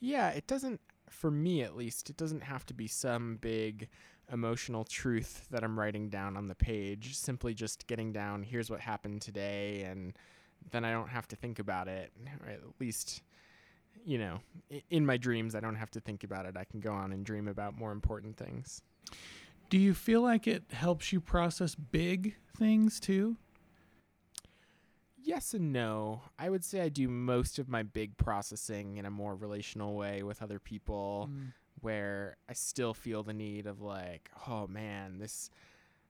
Yeah, 0.00 0.30
it 0.30 0.48
doesn't 0.48 0.80
for 1.08 1.30
me 1.30 1.62
at 1.62 1.76
least, 1.76 2.10
it 2.10 2.16
doesn't 2.16 2.42
have 2.42 2.66
to 2.66 2.74
be 2.74 2.86
some 2.86 3.38
big 3.40 3.88
emotional 4.32 4.84
truth 4.84 5.46
that 5.50 5.62
I'm 5.62 5.78
writing 5.78 6.08
down 6.08 6.36
on 6.36 6.48
the 6.48 6.54
page. 6.54 7.16
Simply 7.16 7.54
just 7.54 7.86
getting 7.86 8.12
down, 8.12 8.42
here's 8.42 8.70
what 8.70 8.80
happened 8.80 9.22
today, 9.22 9.82
and 9.82 10.14
then 10.70 10.84
I 10.84 10.92
don't 10.92 11.08
have 11.08 11.28
to 11.28 11.36
think 11.36 11.58
about 11.58 11.88
it. 11.88 12.12
Or 12.44 12.48
at 12.50 12.60
least, 12.80 13.22
you 14.04 14.18
know, 14.18 14.40
in 14.90 15.04
my 15.06 15.16
dreams, 15.16 15.54
I 15.54 15.60
don't 15.60 15.76
have 15.76 15.90
to 15.92 16.00
think 16.00 16.24
about 16.24 16.46
it. 16.46 16.56
I 16.56 16.64
can 16.64 16.80
go 16.80 16.92
on 16.92 17.12
and 17.12 17.24
dream 17.24 17.48
about 17.48 17.76
more 17.78 17.92
important 17.92 18.36
things. 18.36 18.82
Do 19.70 19.78
you 19.78 19.94
feel 19.94 20.20
like 20.22 20.46
it 20.46 20.64
helps 20.72 21.12
you 21.12 21.20
process 21.20 21.74
big 21.74 22.36
things 22.56 23.00
too? 23.00 23.36
yes 25.22 25.54
and 25.54 25.72
no. 25.72 26.22
I 26.38 26.48
would 26.50 26.64
say 26.64 26.80
I 26.82 26.88
do 26.88 27.08
most 27.08 27.58
of 27.58 27.68
my 27.68 27.82
big 27.82 28.16
processing 28.16 28.96
in 28.96 29.04
a 29.06 29.10
more 29.10 29.34
relational 29.34 29.94
way 29.96 30.22
with 30.22 30.40
other 30.42 30.58
people 30.60 31.28
Mm. 31.32 31.52
where 31.80 32.36
I 32.48 32.52
still 32.52 32.94
feel 32.94 33.22
the 33.24 33.32
need 33.34 33.66
of 33.66 33.80
like, 33.80 34.30
oh 34.48 34.66
man, 34.68 35.18
this 35.18 35.50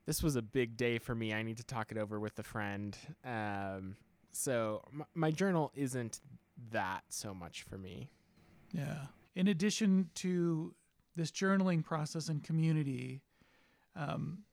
this 0.04 0.22
was 0.22 0.36
a 0.36 0.42
big 0.42 0.76
day 0.76 0.98
for 0.98 1.14
me. 1.14 1.32
I 1.32 1.42
need 1.42 1.56
to 1.56 1.64
talk 1.64 1.90
it 1.90 1.98
over 1.98 2.20
with 2.20 2.38
a 2.38 2.42
friend. 2.44 2.96
Um, 3.24 3.96
so 4.36 4.82
m- 4.92 5.06
my 5.14 5.30
journal 5.30 5.72
isn't 5.74 6.20
that 6.70 7.02
so 7.08 7.34
much 7.34 7.62
for 7.62 7.78
me. 7.78 8.10
Yeah. 8.72 9.06
In 9.34 9.48
addition 9.48 10.10
to 10.16 10.74
this 11.14 11.30
journaling 11.30 11.84
process 11.84 12.28
and 12.28 12.42
community, 12.42 13.22
um, 13.94 14.44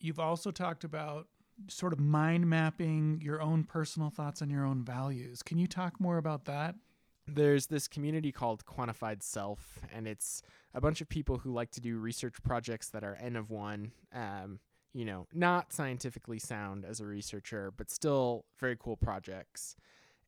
you've 0.00 0.20
also 0.20 0.50
talked 0.50 0.84
about 0.84 1.28
sort 1.68 1.92
of 1.92 1.98
mind 2.00 2.48
mapping 2.48 3.20
your 3.22 3.40
own 3.40 3.64
personal 3.64 4.10
thoughts 4.10 4.40
and 4.40 4.50
your 4.50 4.64
own 4.64 4.84
values. 4.84 5.42
Can 5.42 5.58
you 5.58 5.66
talk 5.66 6.00
more 6.00 6.18
about 6.18 6.44
that? 6.44 6.74
there's 7.28 7.66
this 7.66 7.86
community 7.86 8.32
called 8.32 8.64
Quantified 8.64 9.22
Self, 9.22 9.78
and 9.92 10.06
it's 10.06 10.42
a 10.74 10.80
bunch 10.80 11.00
of 11.00 11.08
people 11.08 11.38
who 11.38 11.52
like 11.52 11.70
to 11.72 11.80
do 11.80 11.98
research 11.98 12.42
projects 12.42 12.88
that 12.90 13.04
are 13.04 13.16
N 13.20 13.36
of 13.36 13.50
one. 13.50 13.92
Um, 14.12 14.60
you 14.98 15.04
know, 15.04 15.28
not 15.32 15.72
scientifically 15.72 16.40
sound 16.40 16.84
as 16.84 16.98
a 16.98 17.06
researcher, 17.06 17.70
but 17.70 17.88
still 17.88 18.44
very 18.58 18.76
cool 18.76 18.96
projects. 18.96 19.76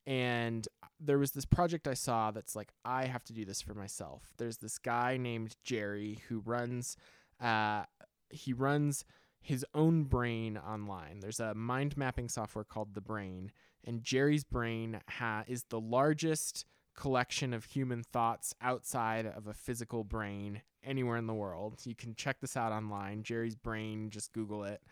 And 0.07 0.69
there 1.01 1.19
was 1.19 1.33
this 1.33 1.45
project 1.45 1.89
I 1.89 1.95
saw 1.95 2.31
that's 2.31 2.55
like, 2.55 2.71
I 2.85 3.07
have 3.07 3.25
to 3.25 3.33
do 3.33 3.45
this 3.45 3.61
for 3.61 3.75
myself. 3.75 4.33
There's 4.39 4.59
this 4.59 4.79
guy 4.79 5.17
named 5.17 5.57
Jerry 5.65 6.23
who 6.29 6.39
runs, 6.39 6.97
uh, 7.41 7.83
he 8.29 8.53
runs 8.53 9.05
his 9.41 9.67
own 9.75 10.05
brain 10.05 10.57
online. 10.57 11.19
There's 11.19 11.41
a 11.41 11.53
mind 11.53 11.97
mapping 11.97 12.29
software 12.29 12.65
called 12.65 12.95
The 12.95 13.01
Brain, 13.01 13.51
and 13.83 14.05
Jerry's 14.05 14.45
brain 14.45 15.01
ha- 15.09 15.43
is 15.49 15.65
the 15.65 15.81
largest 15.81 16.65
collection 17.01 17.55
of 17.55 17.65
human 17.65 18.03
thoughts 18.03 18.55
outside 18.61 19.25
of 19.25 19.47
a 19.47 19.55
physical 19.55 20.05
brain 20.05 20.61
anywhere 20.85 21.17
in 21.17 21.27
the 21.27 21.35
world. 21.35 21.81
You 21.85 21.95
can 21.95 22.15
check 22.15 22.41
this 22.41 22.59
out 22.59 22.73
online. 22.73 23.23
Jerry's 23.23 23.57
brain, 23.57 24.11
just 24.11 24.35
Google 24.35 24.65
it. 24.65 24.83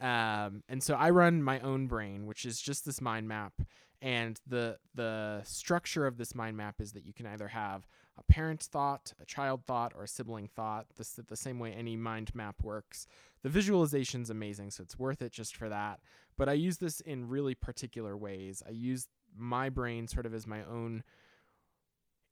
Um, 0.00 0.62
and 0.68 0.82
so 0.82 0.94
I 0.94 1.10
run 1.10 1.42
my 1.42 1.60
own 1.60 1.86
brain, 1.86 2.26
which 2.26 2.46
is 2.46 2.58
just 2.58 2.86
this 2.86 3.02
mind 3.02 3.28
map. 3.28 3.52
And 4.00 4.40
the 4.46 4.78
the 4.94 5.42
structure 5.44 6.06
of 6.06 6.16
this 6.16 6.34
mind 6.34 6.56
map 6.56 6.80
is 6.80 6.92
that 6.92 7.04
you 7.04 7.12
can 7.12 7.26
either 7.26 7.48
have 7.48 7.86
a 8.16 8.22
parent 8.32 8.62
thought, 8.62 9.12
a 9.20 9.26
child 9.26 9.64
thought, 9.66 9.92
or 9.94 10.04
a 10.04 10.08
sibling 10.08 10.48
thought. 10.48 10.86
This 10.96 11.20
the 11.26 11.36
same 11.36 11.58
way 11.58 11.72
any 11.72 11.96
mind 11.96 12.34
map 12.34 12.62
works. 12.62 13.06
The 13.42 13.50
visualization's 13.50 14.30
amazing, 14.30 14.70
so 14.70 14.84
it's 14.84 14.98
worth 14.98 15.20
it 15.20 15.32
just 15.32 15.54
for 15.54 15.68
that. 15.68 16.00
But 16.38 16.48
I 16.48 16.52
use 16.54 16.78
this 16.78 17.00
in 17.00 17.28
really 17.28 17.54
particular 17.54 18.16
ways. 18.16 18.62
I 18.66 18.70
use 18.70 19.08
my 19.36 19.68
brain 19.68 20.06
sort 20.08 20.24
of 20.24 20.32
as 20.32 20.46
my 20.46 20.62
own 20.64 21.02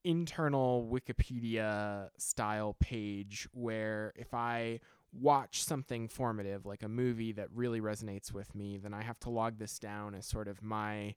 internal 0.07 0.89
Wikipedia 0.89 2.11
style 2.17 2.77
page 2.79 3.49
where 3.53 4.13
if 4.15 4.33
I 4.33 4.79
watch 5.13 5.65
something 5.65 6.07
formative, 6.07 6.65
like 6.65 6.85
a 6.85 6.89
movie 6.89 7.33
that 7.33 7.49
really 7.53 7.81
resonates 7.81 8.33
with 8.33 8.55
me, 8.55 8.79
then 8.79 8.95
I 8.95 9.03
have 9.03 9.19
to 9.21 9.31
log 9.31 9.59
this 9.59 9.81
down 9.81 10.15
as 10.15 10.25
sort 10.25 10.47
of 10.47 10.63
my 10.63 11.17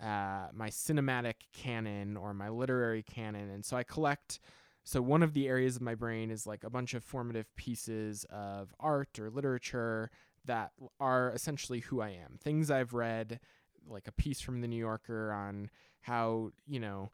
uh, 0.00 0.46
my 0.54 0.68
cinematic 0.68 1.34
canon 1.52 2.16
or 2.16 2.32
my 2.32 2.48
literary 2.48 3.02
canon. 3.02 3.50
And 3.50 3.64
so 3.64 3.76
I 3.76 3.82
collect. 3.82 4.38
So 4.84 5.02
one 5.02 5.24
of 5.24 5.32
the 5.32 5.48
areas 5.48 5.74
of 5.74 5.82
my 5.82 5.96
brain 5.96 6.30
is 6.30 6.46
like 6.46 6.62
a 6.62 6.70
bunch 6.70 6.94
of 6.94 7.02
formative 7.02 7.54
pieces 7.56 8.24
of 8.30 8.72
art 8.78 9.18
or 9.18 9.30
literature 9.30 10.12
that 10.44 10.70
are 11.00 11.32
essentially 11.34 11.80
who 11.80 12.00
I 12.00 12.10
am. 12.10 12.38
Things 12.40 12.70
I've 12.70 12.94
read, 12.94 13.40
like 13.88 14.06
a 14.06 14.12
piece 14.12 14.40
from 14.40 14.60
the 14.60 14.68
New 14.68 14.76
Yorker 14.78 15.32
on 15.32 15.68
how 16.02 16.52
you 16.68 16.78
know 16.78 17.10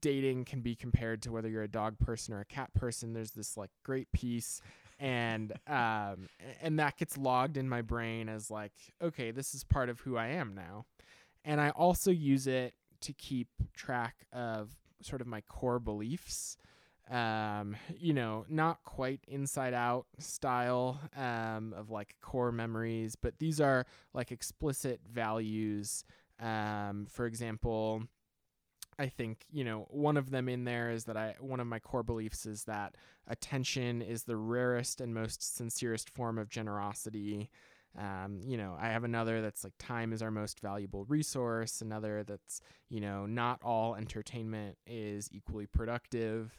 dating 0.00 0.44
can 0.44 0.60
be 0.60 0.74
compared 0.74 1.22
to 1.22 1.32
whether 1.32 1.48
you're 1.48 1.62
a 1.62 1.68
dog 1.68 1.98
person 1.98 2.34
or 2.34 2.40
a 2.40 2.44
cat 2.44 2.72
person. 2.74 3.12
There's 3.12 3.32
this 3.32 3.56
like 3.56 3.70
great 3.84 4.10
piece 4.12 4.60
and 4.98 5.52
um 5.66 6.28
and 6.60 6.78
that 6.78 6.96
gets 6.96 7.16
logged 7.16 7.56
in 7.56 7.68
my 7.68 7.82
brain 7.82 8.28
as 8.28 8.50
like 8.50 8.72
okay, 9.02 9.30
this 9.30 9.54
is 9.54 9.64
part 9.64 9.88
of 9.88 10.00
who 10.00 10.16
I 10.16 10.28
am 10.28 10.54
now. 10.54 10.86
And 11.44 11.60
I 11.60 11.70
also 11.70 12.10
use 12.10 12.46
it 12.46 12.74
to 13.00 13.12
keep 13.12 13.48
track 13.74 14.26
of 14.32 14.70
sort 15.00 15.20
of 15.20 15.26
my 15.26 15.40
core 15.42 15.80
beliefs. 15.80 16.56
Um, 17.10 17.76
you 17.98 18.14
know, 18.14 18.46
not 18.48 18.84
quite 18.84 19.20
inside 19.26 19.74
out 19.74 20.06
style 20.18 21.00
um, 21.16 21.74
of 21.76 21.90
like 21.90 22.14
core 22.22 22.52
memories, 22.52 23.16
but 23.16 23.38
these 23.38 23.60
are 23.60 23.86
like 24.14 24.30
explicit 24.30 25.00
values. 25.12 26.04
Um, 26.40 27.06
for 27.10 27.26
example, 27.26 28.04
I 28.98 29.06
think 29.06 29.46
you 29.50 29.64
know 29.64 29.86
one 29.90 30.16
of 30.16 30.30
them 30.30 30.48
in 30.48 30.64
there 30.64 30.90
is 30.90 31.04
that 31.04 31.16
I 31.16 31.34
one 31.40 31.60
of 31.60 31.66
my 31.66 31.78
core 31.78 32.02
beliefs 32.02 32.46
is 32.46 32.64
that 32.64 32.96
attention 33.28 34.02
is 34.02 34.24
the 34.24 34.36
rarest 34.36 35.00
and 35.00 35.14
most 35.14 35.56
sincerest 35.56 36.10
form 36.10 36.38
of 36.38 36.48
generosity. 36.48 37.50
Um, 37.98 38.40
you 38.42 38.56
know, 38.56 38.76
I 38.80 38.88
have 38.88 39.04
another 39.04 39.42
that's 39.42 39.64
like 39.64 39.74
time 39.78 40.12
is 40.12 40.22
our 40.22 40.30
most 40.30 40.60
valuable 40.60 41.04
resource. 41.04 41.80
Another 41.80 42.24
that's 42.24 42.60
you 42.88 43.00
know 43.00 43.26
not 43.26 43.60
all 43.62 43.94
entertainment 43.94 44.76
is 44.86 45.28
equally 45.32 45.66
productive. 45.66 46.52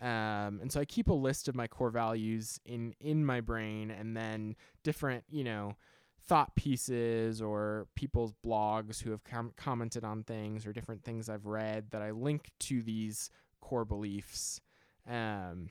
Um, 0.00 0.58
and 0.60 0.72
so 0.72 0.80
I 0.80 0.84
keep 0.84 1.08
a 1.08 1.14
list 1.14 1.46
of 1.46 1.54
my 1.54 1.68
core 1.68 1.90
values 1.90 2.58
in 2.64 2.94
in 3.00 3.24
my 3.24 3.40
brain, 3.40 3.90
and 3.90 4.16
then 4.16 4.56
different 4.82 5.24
you 5.30 5.44
know 5.44 5.76
thought 6.26 6.54
pieces 6.54 7.42
or 7.42 7.86
people's 7.94 8.32
blogs 8.44 9.02
who 9.02 9.10
have 9.10 9.24
com- 9.24 9.52
commented 9.56 10.04
on 10.04 10.22
things 10.22 10.66
or 10.66 10.72
different 10.72 11.04
things 11.04 11.28
I've 11.28 11.46
read 11.46 11.90
that 11.90 12.02
I 12.02 12.10
link 12.10 12.50
to 12.60 12.82
these 12.82 13.30
core 13.60 13.84
beliefs. 13.84 14.60
Um, 15.08 15.70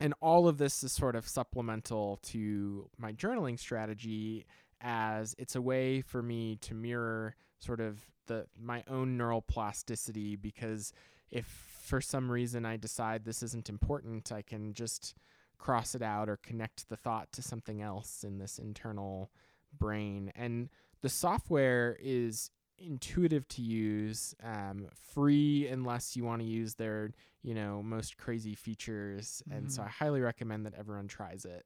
and 0.00 0.14
all 0.20 0.48
of 0.48 0.58
this 0.58 0.82
is 0.84 0.92
sort 0.92 1.16
of 1.16 1.26
supplemental 1.26 2.18
to 2.24 2.90
my 2.98 3.12
journaling 3.12 3.58
strategy 3.58 4.46
as 4.80 5.34
it's 5.38 5.56
a 5.56 5.62
way 5.62 6.02
for 6.02 6.22
me 6.22 6.56
to 6.56 6.74
mirror 6.74 7.36
sort 7.58 7.80
of 7.80 8.00
the 8.26 8.46
my 8.60 8.82
own 8.88 9.16
neural 9.16 9.40
plasticity 9.40 10.36
because 10.36 10.92
if 11.30 11.46
for 11.46 12.00
some 12.00 12.30
reason 12.30 12.64
I 12.64 12.76
decide 12.76 13.24
this 13.24 13.42
isn't 13.42 13.68
important, 13.68 14.32
I 14.32 14.42
can 14.42 14.74
just 14.74 15.14
cross 15.58 15.94
it 15.94 16.02
out 16.02 16.28
or 16.28 16.36
connect 16.36 16.88
the 16.88 16.96
thought 16.96 17.32
to 17.32 17.42
something 17.42 17.80
else 17.80 18.24
in 18.24 18.38
this 18.38 18.58
internal 18.58 19.30
brain. 19.78 20.32
And 20.34 20.68
the 21.02 21.08
software 21.08 21.96
is 22.00 22.50
intuitive 22.78 23.46
to 23.48 23.62
use, 23.62 24.34
um, 24.42 24.88
free 24.94 25.66
unless 25.68 26.16
you 26.16 26.24
want 26.24 26.42
to 26.42 26.46
use 26.48 26.74
their, 26.74 27.10
you 27.42 27.54
know, 27.54 27.82
most 27.82 28.16
crazy 28.16 28.54
features. 28.54 29.42
And 29.50 29.70
so 29.70 29.82
Mhm. 29.82 29.86
I 29.86 29.88
highly 29.88 30.20
recommend 30.20 30.66
that 30.66 30.74
everyone 30.74 31.08
tries 31.08 31.44
it. 31.44 31.64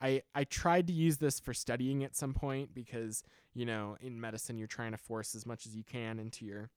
I, 0.00 0.22
I 0.34 0.44
tried 0.44 0.86
to 0.88 0.92
use 0.92 1.18
this 1.18 1.40
for 1.40 1.54
studying 1.54 2.04
at 2.04 2.14
some 2.16 2.34
point 2.34 2.74
because, 2.74 3.22
you 3.54 3.64
know, 3.64 3.96
in 4.00 4.20
medicine 4.20 4.58
you're 4.58 4.66
trying 4.66 4.92
to 4.92 4.98
force 4.98 5.34
as 5.34 5.46
much 5.46 5.66
as 5.66 5.74
you 5.74 5.84
can 5.84 6.18
into 6.18 6.44
your 6.44 6.70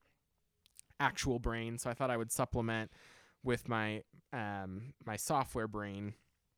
actual 1.00 1.40
brain. 1.40 1.78
So 1.78 1.90
I 1.90 1.94
thought 1.94 2.10
I 2.12 2.18
would 2.18 2.32
supplement 2.32 2.92
with 3.44 3.68
my 3.68 4.04
um, 4.34 4.94
my 5.06 5.16
software 5.16 5.68
brain 5.68 6.14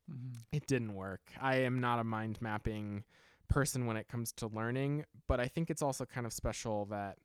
Mhm. 0.08 0.46
it 0.52 0.66
didn't 0.68 0.94
work. 0.96 1.22
I 1.40 1.58
am 1.58 1.80
not 1.80 2.00
a 2.00 2.04
mind 2.04 2.42
mapping 2.42 3.04
person 3.50 3.86
when 3.86 3.98
it 3.98 4.08
comes 4.08 4.32
to 4.34 4.48
learning, 4.48 5.06
but 5.28 5.40
I 5.40 5.48
think 5.48 5.70
it's 5.70 5.82
also 5.82 6.06
kind 6.06 6.26
of 6.26 6.34
special 6.34 6.86
that 6.86 7.18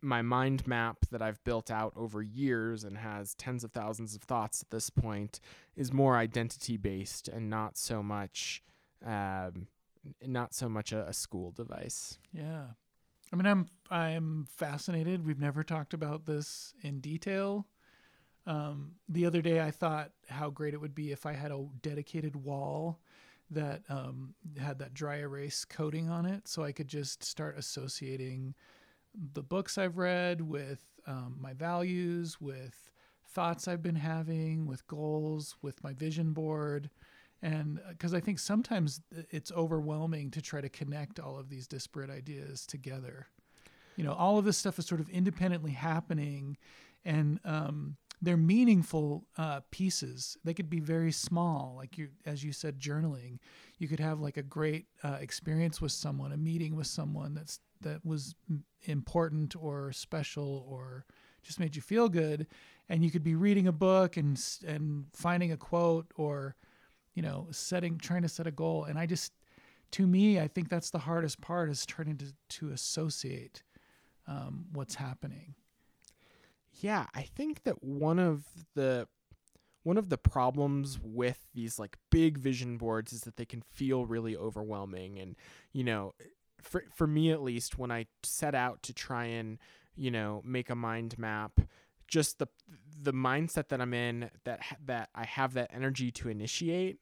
my 0.00 0.20
mind 0.20 0.66
map 0.66 1.06
that 1.10 1.22
I've 1.22 1.42
built 1.44 1.70
out 1.70 1.92
over 1.96 2.22
years 2.22 2.82
and 2.82 2.98
has 2.98 3.34
tens 3.34 3.62
of 3.62 3.70
thousands 3.70 4.16
of 4.16 4.22
thoughts 4.22 4.62
at 4.62 4.70
this 4.70 4.90
point 4.90 5.38
is 5.76 5.92
more 5.92 6.16
identity 6.16 6.76
based 6.76 7.28
and 7.28 7.48
not 7.48 7.76
so 7.76 8.02
much 8.02 8.62
um, 9.04 9.68
not 10.26 10.54
so 10.54 10.68
much 10.68 10.92
a, 10.92 11.06
a 11.06 11.12
school 11.12 11.52
device. 11.52 12.18
Yeah. 12.32 12.64
I 13.32 13.36
mean, 13.36 13.46
I'm 13.46 13.66
I'm 13.90 14.46
fascinated. 14.50 15.24
We've 15.24 15.40
never 15.40 15.62
talked 15.62 15.94
about 15.94 16.26
this 16.26 16.74
in 16.82 17.00
detail. 17.00 17.66
Um, 18.44 18.96
the 19.08 19.26
other 19.26 19.40
day, 19.40 19.60
I 19.60 19.70
thought 19.70 20.10
how 20.28 20.50
great 20.50 20.74
it 20.74 20.80
would 20.80 20.94
be 20.94 21.12
if 21.12 21.24
I 21.24 21.32
had 21.32 21.52
a 21.52 21.64
dedicated 21.80 22.34
wall 22.34 22.98
that 23.52 23.82
um, 23.88 24.34
had 24.58 24.78
that 24.78 24.94
dry 24.94 25.18
erase 25.18 25.64
coating 25.64 26.08
on 26.08 26.26
it, 26.26 26.48
so 26.48 26.62
I 26.62 26.72
could 26.72 26.88
just 26.88 27.22
start 27.22 27.58
associating 27.58 28.54
the 29.34 29.42
books 29.42 29.78
I've 29.78 29.98
read 29.98 30.40
with 30.40 30.82
um, 31.06 31.36
my 31.40 31.52
values, 31.52 32.40
with 32.40 32.90
thoughts 33.28 33.68
I've 33.68 33.82
been 33.82 33.96
having, 33.96 34.66
with 34.66 34.86
goals, 34.86 35.56
with 35.62 35.82
my 35.84 35.92
vision 35.92 36.32
board. 36.32 36.90
And 37.42 37.80
because 37.88 38.14
I 38.14 38.20
think 38.20 38.38
sometimes 38.38 39.00
it's 39.30 39.50
overwhelming 39.52 40.30
to 40.30 40.40
try 40.40 40.60
to 40.60 40.68
connect 40.68 41.18
all 41.18 41.38
of 41.38 41.48
these 41.48 41.66
disparate 41.66 42.10
ideas 42.10 42.66
together. 42.66 43.26
You 43.96 44.04
know, 44.04 44.12
all 44.12 44.38
of 44.38 44.44
this 44.44 44.56
stuff 44.56 44.78
is 44.78 44.86
sort 44.86 45.00
of 45.00 45.08
independently 45.10 45.72
happening, 45.72 46.56
and 47.04 47.40
um, 47.44 47.96
they're 48.22 48.36
meaningful 48.36 49.26
uh, 49.36 49.60
pieces. 49.72 50.38
They 50.44 50.54
could 50.54 50.70
be 50.70 50.78
very 50.78 51.10
small, 51.10 51.74
like 51.76 51.98
you, 51.98 52.08
as 52.24 52.44
you 52.44 52.52
said, 52.52 52.78
journaling. 52.78 53.38
You 53.78 53.88
could 53.88 53.98
have 53.98 54.20
like 54.20 54.36
a 54.36 54.42
great 54.42 54.86
uh, 55.02 55.18
experience 55.20 55.80
with 55.80 55.90
someone, 55.90 56.30
a 56.30 56.36
meeting 56.36 56.76
with 56.76 56.86
someone 56.86 57.34
that's 57.34 57.58
that 57.80 58.06
was 58.06 58.36
important 58.84 59.56
or 59.60 59.92
special 59.92 60.64
or 60.68 61.04
just 61.42 61.58
made 61.58 61.74
you 61.74 61.82
feel 61.82 62.08
good 62.08 62.46
and 62.88 63.04
you 63.04 63.10
could 63.10 63.24
be 63.24 63.34
reading 63.34 63.66
a 63.66 63.72
book 63.72 64.16
and 64.16 64.40
and 64.66 65.06
finding 65.12 65.50
a 65.50 65.56
quote 65.56 66.06
or 66.16 66.54
you 67.14 67.22
know 67.22 67.48
setting 67.50 67.98
trying 67.98 68.22
to 68.22 68.28
set 68.28 68.46
a 68.46 68.50
goal 68.52 68.84
and 68.84 68.98
i 68.98 69.06
just 69.06 69.32
to 69.90 70.06
me 70.06 70.38
i 70.38 70.46
think 70.46 70.68
that's 70.68 70.90
the 70.90 70.98
hardest 71.00 71.40
part 71.40 71.68
is 71.68 71.84
trying 71.84 72.16
to 72.16 72.32
to 72.48 72.70
associate 72.70 73.62
um, 74.28 74.66
what's 74.72 74.94
happening 74.94 75.54
Yeah, 76.82 77.06
I 77.14 77.22
think 77.22 77.62
that 77.62 77.82
one 77.82 78.18
of 78.18 78.44
the 78.74 79.06
one 79.84 79.96
of 79.96 80.08
the 80.08 80.18
problems 80.18 80.98
with 81.02 81.38
these 81.54 81.78
like 81.78 81.96
big 82.10 82.38
vision 82.38 82.76
boards 82.76 83.12
is 83.12 83.22
that 83.22 83.36
they 83.36 83.44
can 83.44 83.62
feel 83.62 84.06
really 84.06 84.36
overwhelming 84.36 85.18
and 85.18 85.36
you 85.72 85.82
know 85.82 86.14
for 86.60 86.84
for 86.94 87.06
me 87.06 87.30
at 87.30 87.42
least 87.42 87.78
when 87.78 87.90
I 87.90 88.06
set 88.22 88.54
out 88.54 88.82
to 88.84 88.92
try 88.92 89.24
and 89.24 89.58
you 89.96 90.10
know 90.10 90.42
make 90.44 90.70
a 90.70 90.74
mind 90.74 91.18
map 91.18 91.60
just 92.08 92.38
the 92.38 92.48
the 93.00 93.12
mindset 93.12 93.68
that 93.68 93.80
I'm 93.80 93.94
in 93.94 94.30
that 94.44 94.60
that 94.84 95.08
I 95.14 95.24
have 95.24 95.54
that 95.54 95.70
energy 95.72 96.10
to 96.12 96.28
initiate 96.28 96.98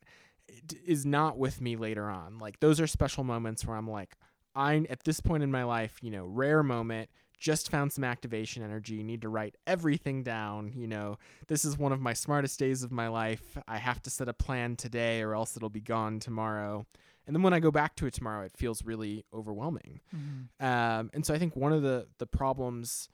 is 0.84 1.06
not 1.06 1.38
with 1.38 1.60
me 1.60 1.76
later 1.76 2.10
on. 2.10 2.38
Like 2.38 2.60
those 2.60 2.80
are 2.80 2.86
special 2.86 3.24
moments 3.24 3.64
where 3.64 3.76
I'm 3.76 3.88
like 3.88 4.14
I'm 4.54 4.86
at 4.90 5.04
this 5.04 5.20
point 5.20 5.42
in 5.42 5.50
my 5.50 5.64
life 5.64 5.96
you 6.02 6.10
know 6.10 6.24
rare 6.24 6.62
moment 6.62 7.08
just 7.40 7.70
found 7.70 7.90
some 7.90 8.04
activation 8.04 8.62
energy 8.62 9.02
need 9.02 9.22
to 9.22 9.28
write 9.28 9.56
everything 9.66 10.22
down 10.22 10.72
you 10.76 10.86
know 10.86 11.16
this 11.48 11.64
is 11.64 11.76
one 11.76 11.90
of 11.90 12.00
my 12.00 12.12
smartest 12.12 12.58
days 12.58 12.82
of 12.82 12.92
my 12.92 13.08
life 13.08 13.58
i 13.66 13.78
have 13.78 14.00
to 14.02 14.10
set 14.10 14.28
a 14.28 14.32
plan 14.34 14.76
today 14.76 15.22
or 15.22 15.34
else 15.34 15.56
it'll 15.56 15.68
be 15.68 15.80
gone 15.80 16.18
tomorrow. 16.20 16.86
And 17.26 17.36
then 17.36 17.42
when 17.42 17.52
i 17.52 17.60
go 17.60 17.70
back 17.70 17.96
to 17.96 18.06
it 18.06 18.14
tomorrow 18.14 18.44
it 18.44 18.52
feels 18.56 18.84
really 18.84 19.24
overwhelming. 19.32 20.00
Um, 20.60 21.10
and 21.14 21.24
so 21.24 21.34
i 21.34 21.38
think 21.38 21.56
one 21.56 21.72
of 21.72 21.82
the 21.82 22.06
the 22.18 22.26
problems 22.26 23.08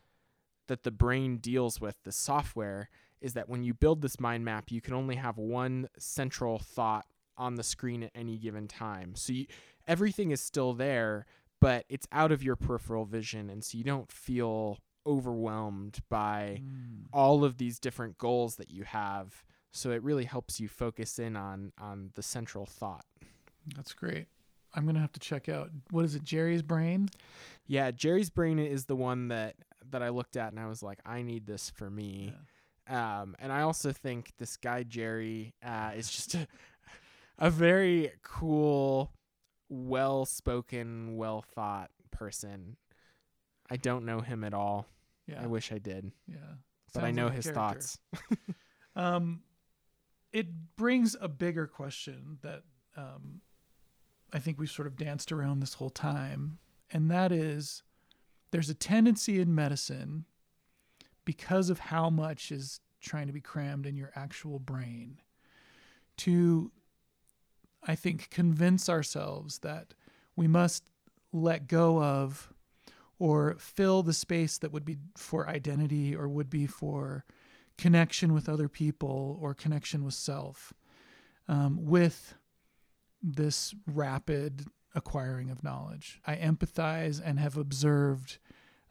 that 0.69 0.83
the 0.83 0.91
brain 0.91 1.39
deals 1.39 1.81
with 1.81 1.97
the 2.05 2.13
software 2.13 2.89
is 3.21 3.35
that 3.35 3.49
when 3.49 3.63
you 3.63 3.73
build 3.73 4.03
this 4.03 4.19
mind 4.19 4.45
map 4.45 4.71
you 4.71 4.81
can 4.81 4.95
only 4.95 5.17
have 5.17 5.39
one 5.39 5.89
central 5.99 6.59
thought 6.59 7.07
on 7.39 7.57
the 7.57 7.63
screen 7.63 8.03
at 8.03 8.11
any 8.15 8.39
given 8.39 8.67
time. 8.67 9.15
So 9.15 9.33
you, 9.35 9.47
everything 9.87 10.31
is 10.31 10.41
still 10.41 10.73
there 10.73 11.27
but 11.61 11.85
it's 11.89 12.07
out 12.13 12.33
of 12.33 12.43
your 12.43 12.57
peripheral 12.57 13.05
vision 13.05 13.49
and 13.51 13.65
so 13.65 13.77
you 13.79 13.85
don't 13.85 14.11
feel 14.13 14.79
overwhelmed 15.07 16.01
by 16.09 16.61
Mm. 16.63 17.05
all 17.13 17.45
of 17.45 17.59
these 17.59 17.79
different 17.79 18.19
goals 18.19 18.57
that 18.57 18.71
you 18.71 18.85
have. 18.85 19.45
So 19.73 19.91
it 19.91 20.03
really 20.03 20.25
helps 20.25 20.59
you 20.61 20.69
focus 20.69 21.19
in 21.19 21.37
on 21.37 21.73
on 21.79 22.11
the 22.15 22.23
central 22.23 22.67
thought. 22.67 23.05
That's 23.77 23.93
great. 23.93 24.27
I'm 24.75 24.85
gonna 24.87 25.01
have 25.01 25.13
to 25.13 25.21
check 25.21 25.49
out 25.49 25.71
what 25.91 26.05
is 26.05 26.15
it 26.15 26.23
jerry's 26.25 26.63
brain? 26.63 27.09
Yeah 27.67 27.91
jerry's 27.93 28.31
brain 28.31 28.59
is 28.59 28.85
the 28.87 28.97
one 28.97 29.29
that 29.29 29.55
that 29.91 30.03
i 30.03 30.09
looked 30.09 30.37
at 30.37 30.51
and 30.53 30.59
i 30.61 30.67
was 30.67 30.83
like 30.83 30.99
i 31.07 31.23
need 31.23 31.47
this 31.47 31.71
for 31.71 31.89
me. 31.89 32.35
Um 32.89 33.37
and 33.39 33.53
i 33.53 33.63
also 33.63 33.93
think 33.93 34.33
this 34.39 34.57
guy 34.57 34.83
jerry 34.83 35.55
uh 35.65 35.93
is 35.97 36.11
just 36.11 36.35
a, 36.35 36.47
a 37.39 37.51
very 37.51 38.11
cool 38.23 39.13
well 39.69 40.25
spoken 40.25 41.17
well 41.17 41.43
thought 41.43 41.91
person. 42.11 42.77
I 43.71 43.77
don't 43.77 44.05
know 44.05 44.21
him 44.21 44.45
at 44.45 44.55
all. 44.55 44.87
Yeah. 45.27 45.43
I 45.43 45.47
wish 45.47 45.73
i 45.73 45.79
did. 45.79 46.13
Yeah. 46.29 46.37
But 46.95 47.05
i 47.05 47.11
know 47.11 47.27
like 47.27 47.35
his 47.35 47.47
character. 47.47 47.61
thoughts. 47.61 47.99
Um, 48.97 49.43
it 50.33 50.47
brings 50.77 51.15
a 51.21 51.29
bigger 51.29 51.67
question 51.67 52.39
that 52.43 52.63
um, 52.97 53.43
I 54.33 54.39
think 54.39 54.59
we've 54.59 54.71
sort 54.71 54.89
of 54.89 54.97
danced 54.97 55.31
around 55.31 55.61
this 55.61 55.75
whole 55.75 55.91
time, 55.91 56.59
and 56.91 57.11
that 57.11 57.31
is 57.31 57.83
there's 58.51 58.71
a 58.71 58.75
tendency 58.75 59.39
in 59.39 59.55
medicine 59.55 60.25
because 61.27 61.69
of 61.69 61.79
how 61.79 62.09
much 62.09 62.51
is 62.51 62.81
trying 63.01 63.27
to 63.27 63.33
be 63.33 63.41
crammed 63.41 63.87
in 63.87 63.97
your 63.97 64.13
actual 64.17 64.59
brain 64.59 65.21
to, 66.19 66.73
I 67.87 67.95
think, 67.95 68.31
convince 68.31 68.89
ourselves 68.89 69.61
that 69.61 69.95
we 70.35 70.49
must 70.49 70.85
let 71.33 71.69
go 71.69 72.03
of 72.03 72.53
or 73.19 73.57
fill 73.59 74.03
the 74.03 74.13
space 74.13 74.59
that 74.59 74.73
would 74.73 74.85
be 74.85 74.99
for 75.17 75.49
identity 75.49 76.15
or 76.15 76.29
would 76.29 76.51
be 76.51 76.67
for 76.67 77.25
connection 77.79 78.33
with 78.33 78.49
other 78.49 78.69
people 78.69 79.39
or 79.41 79.55
connection 79.55 80.05
with 80.05 80.15
self 80.15 80.73
um, 81.49 81.79
with 81.85 82.35
this 83.23 83.75
rapid 83.87 84.67
acquiring 84.95 85.51
of 85.51 85.63
knowledge. 85.63 86.21
I 86.27 86.37
empathize 86.37 87.21
and 87.25 87.39
have 87.39 87.57
observed 87.57 88.39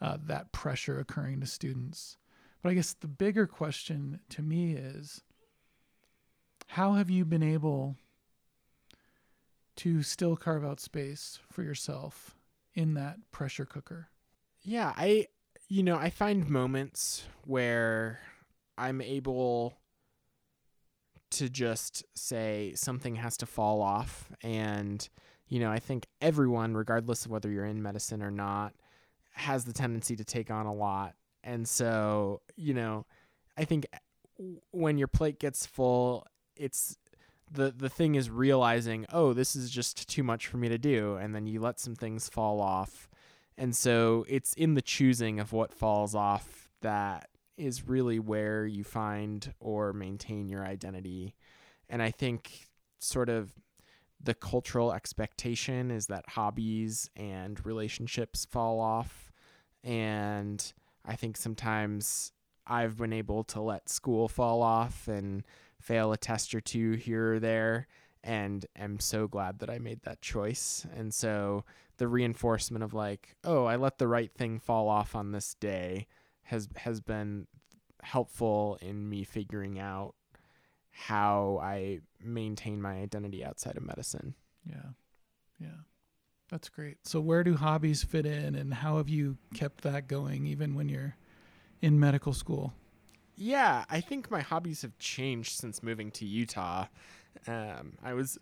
uh, 0.01 0.17
that 0.23 0.51
pressure 0.51 0.99
occurring 0.99 1.39
to 1.41 1.47
students. 1.47 2.17
But 2.61 2.69
I 2.69 2.73
guess 2.75 2.93
the 2.93 3.07
bigger 3.07 3.47
question 3.47 4.19
to 4.29 4.41
me 4.41 4.73
is 4.73 5.21
how 6.67 6.93
have 6.93 7.09
you 7.09 7.25
been 7.25 7.43
able 7.43 7.95
to 9.77 10.03
still 10.03 10.35
carve 10.35 10.63
out 10.63 10.79
space 10.79 11.39
for 11.51 11.63
yourself 11.63 12.35
in 12.73 12.93
that 12.95 13.17
pressure 13.31 13.65
cooker? 13.65 14.09
Yeah, 14.61 14.93
I 14.95 15.27
you 15.67 15.83
know, 15.83 15.97
I 15.97 16.09
find 16.09 16.47
moments 16.47 17.23
where 17.45 18.19
I'm 18.77 19.01
able 19.01 19.77
to 21.31 21.49
just 21.49 22.03
say 22.15 22.73
something 22.75 23.15
has 23.15 23.37
to 23.37 23.45
fall 23.45 23.81
off 23.81 24.31
and 24.41 25.07
you 25.47 25.59
know, 25.59 25.69
I 25.71 25.79
think 25.79 26.07
everyone 26.21 26.75
regardless 26.75 27.25
of 27.25 27.31
whether 27.31 27.49
you're 27.51 27.65
in 27.65 27.81
medicine 27.81 28.23
or 28.23 28.31
not 28.31 28.73
has 29.33 29.65
the 29.65 29.73
tendency 29.73 30.15
to 30.15 30.23
take 30.23 30.49
on 30.49 30.65
a 30.65 30.73
lot. 30.73 31.13
And 31.43 31.67
so, 31.67 32.41
you 32.55 32.73
know, 32.73 33.05
I 33.57 33.65
think 33.65 33.85
when 34.71 34.97
your 34.97 35.07
plate 35.07 35.39
gets 35.39 35.65
full, 35.65 36.25
it's 36.55 36.97
the 37.51 37.73
the 37.75 37.89
thing 37.89 38.15
is 38.15 38.29
realizing, 38.29 39.05
oh, 39.11 39.33
this 39.33 39.55
is 39.55 39.69
just 39.69 40.07
too 40.09 40.23
much 40.23 40.47
for 40.47 40.57
me 40.57 40.69
to 40.69 40.77
do, 40.77 41.15
and 41.15 41.35
then 41.35 41.47
you 41.47 41.59
let 41.59 41.79
some 41.79 41.95
things 41.95 42.29
fall 42.29 42.61
off. 42.61 43.07
And 43.57 43.75
so 43.75 44.25
it's 44.27 44.53
in 44.53 44.73
the 44.73 44.81
choosing 44.81 45.39
of 45.39 45.53
what 45.53 45.73
falls 45.73 46.13
off 46.13 46.69
that 46.81 47.29
is 47.57 47.87
really 47.87 48.19
where 48.19 48.65
you 48.65 48.83
find 48.83 49.53
or 49.59 49.93
maintain 49.93 50.49
your 50.49 50.65
identity. 50.65 51.35
And 51.89 52.01
I 52.01 52.11
think 52.11 52.67
sort 52.99 53.29
of 53.29 53.53
the 54.21 54.33
cultural 54.33 54.91
expectation 54.91 55.91
is 55.91 56.07
that 56.07 56.29
hobbies 56.29 57.09
and 57.15 57.63
relationships 57.65 58.45
fall 58.45 58.79
off. 58.79 59.31
And 59.83 60.73
I 61.05 61.15
think 61.15 61.37
sometimes 61.37 62.33
I've 62.67 62.97
been 62.97 63.13
able 63.13 63.43
to 63.45 63.61
let 63.61 63.89
school 63.89 64.27
fall 64.27 64.61
off 64.61 65.07
and 65.07 65.43
fail 65.85 66.11
a 66.11 66.17
test 66.17 66.55
or 66.55 66.61
two 66.61 66.93
here 66.93 67.35
or 67.35 67.39
there. 67.39 67.87
And 68.23 68.65
am 68.75 68.99
so 68.99 69.27
glad 69.27 69.59
that 69.59 69.69
I 69.69 69.77
made 69.77 70.01
that 70.01 70.21
choice. 70.21 70.85
And 70.97 71.13
so 71.13 71.63
the 71.97 72.07
reinforcement 72.07 72.83
of 72.83 72.93
like, 72.93 73.35
oh, 73.43 73.65
I 73.65 73.75
let 73.75 73.99
the 73.99 74.07
right 74.07 74.33
thing 74.33 74.59
fall 74.59 74.89
off 74.89 75.15
on 75.15 75.31
this 75.31 75.53
day 75.53 76.07
has 76.43 76.67
has 76.75 77.01
been 77.01 77.47
helpful 78.01 78.77
in 78.81 79.07
me 79.07 79.23
figuring 79.23 79.79
out 79.79 80.15
how 80.89 81.59
I 81.61 81.99
maintain 82.19 82.81
my 82.81 82.95
identity 82.95 83.45
outside 83.45 83.77
of 83.77 83.83
medicine. 83.83 84.33
Yeah. 84.67 84.89
Yeah. 85.59 85.81
That's 86.49 86.69
great. 86.69 86.97
So 87.03 87.19
where 87.19 87.43
do 87.43 87.55
hobbies 87.55 88.03
fit 88.03 88.25
in 88.25 88.55
and 88.55 88.73
how 88.73 88.97
have 88.97 89.09
you 89.09 89.37
kept 89.53 89.81
that 89.81 90.07
going 90.07 90.47
even 90.47 90.73
when 90.73 90.89
you're 90.89 91.15
in 91.81 91.99
medical 91.99 92.33
school? 92.33 92.73
Yeah, 93.37 93.85
I 93.89 94.01
think 94.01 94.31
my 94.31 94.41
hobbies 94.41 94.81
have 94.83 94.97
changed 94.97 95.59
since 95.59 95.83
moving 95.83 96.11
to 96.11 96.25
Utah. 96.25 96.85
Um, 97.47 97.97
I 98.03 98.13
was 98.13 98.37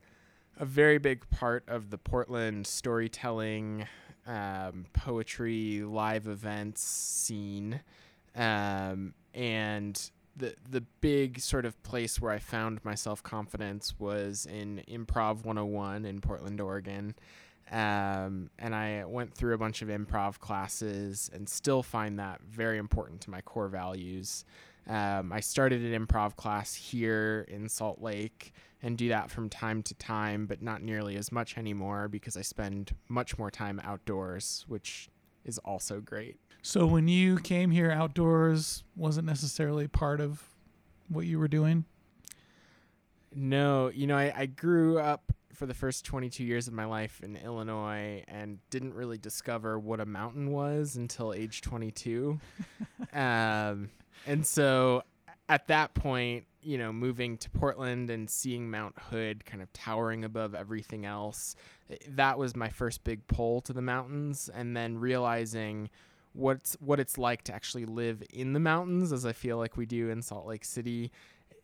a 0.57 0.65
very 0.65 0.99
big 0.99 1.27
part 1.31 1.63
of 1.67 1.89
the 1.89 1.97
Portland 1.97 2.67
storytelling, 2.67 3.87
um, 4.27 4.85
poetry, 4.93 5.81
live 5.81 6.27
events 6.27 6.81
scene, 6.81 7.81
um, 8.35 9.13
and 9.33 10.11
the 10.35 10.55
the 10.69 10.81
big 11.01 11.39
sort 11.39 11.65
of 11.65 11.81
place 11.83 12.21
where 12.21 12.31
I 12.31 12.39
found 12.39 12.83
my 12.83 12.95
self 12.95 13.23
confidence 13.23 13.95
was 13.97 14.45
in 14.45 14.83
Improv 14.87 15.43
101 15.43 16.05
in 16.05 16.21
Portland, 16.21 16.61
Oregon. 16.61 17.15
Um, 17.71 18.49
and 18.59 18.75
I 18.75 19.05
went 19.05 19.33
through 19.33 19.55
a 19.55 19.57
bunch 19.57 19.81
of 19.81 19.87
improv 19.87 20.37
classes 20.37 21.31
and 21.33 21.47
still 21.47 21.81
find 21.81 22.19
that 22.19 22.41
very 22.41 22.77
important 22.77 23.21
to 23.21 23.31
my 23.31 23.41
core 23.41 23.69
values. 23.69 24.45
Um, 24.87 25.31
I 25.31 25.39
started 25.39 25.81
an 25.81 26.05
improv 26.05 26.35
class 26.35 26.73
here 26.73 27.45
in 27.47 27.69
Salt 27.69 28.01
Lake 28.01 28.53
and 28.81 28.97
do 28.97 29.09
that 29.09 29.31
from 29.31 29.49
time 29.49 29.81
to 29.83 29.93
time, 29.95 30.45
but 30.45 30.61
not 30.61 30.81
nearly 30.81 31.15
as 31.15 31.31
much 31.31 31.57
anymore 31.57 32.09
because 32.09 32.35
I 32.35 32.41
spend 32.41 32.93
much 33.07 33.37
more 33.37 33.49
time 33.49 33.81
outdoors, 33.83 34.65
which 34.67 35.09
is 35.45 35.57
also 35.59 36.01
great. 36.01 36.37
So 36.61 36.85
when 36.85 37.07
you 37.07 37.39
came 37.39 37.71
here 37.71 37.91
outdoors 37.91 38.83
wasn't 38.95 39.27
necessarily 39.27 39.87
part 39.87 40.19
of 40.19 40.43
what 41.07 41.25
you 41.25 41.39
were 41.39 41.47
doing? 41.47 41.85
No, 43.35 43.89
you 43.89 44.07
know, 44.07 44.17
I, 44.17 44.33
I 44.35 44.45
grew 44.45 44.99
up 44.99 45.31
for 45.53 45.65
the 45.65 45.73
first 45.73 46.05
22 46.05 46.43
years 46.43 46.67
of 46.67 46.73
my 46.73 46.85
life 46.85 47.21
in 47.23 47.35
Illinois 47.37 48.23
and 48.27 48.59
didn't 48.69 48.93
really 48.93 49.17
discover 49.17 49.79
what 49.79 49.99
a 49.99 50.05
mountain 50.05 50.51
was 50.51 50.95
until 50.95 51.33
age 51.33 51.61
22. 51.61 52.39
um, 53.13 53.89
and 54.25 54.45
so 54.45 55.03
at 55.49 55.67
that 55.67 55.93
point, 55.93 56.45
you 56.61 56.77
know, 56.77 56.93
moving 56.93 57.37
to 57.37 57.49
Portland 57.49 58.09
and 58.09 58.29
seeing 58.29 58.71
Mount 58.71 58.97
Hood 58.97 59.45
kind 59.45 59.61
of 59.61 59.71
towering 59.73 60.23
above 60.23 60.55
everything 60.55 61.05
else, 61.05 61.55
eh, 61.89 61.97
that 62.09 62.37
was 62.37 62.55
my 62.55 62.69
first 62.69 63.03
big 63.03 63.25
pull 63.27 63.61
to 63.61 63.73
the 63.73 63.81
mountains. 63.81 64.49
And 64.53 64.75
then 64.75 64.97
realizing 64.97 65.89
what's 66.33 66.75
what 66.79 66.99
it's 66.99 67.17
like 67.17 67.43
to 67.43 67.53
actually 67.53 67.85
live 67.85 68.23
in 68.31 68.53
the 68.53 68.59
mountains, 68.59 69.11
as 69.11 69.25
I 69.25 69.33
feel 69.33 69.57
like 69.57 69.77
we 69.77 69.85
do 69.85 70.09
in 70.09 70.21
Salt 70.21 70.45
Lake 70.45 70.65
City. 70.65 71.11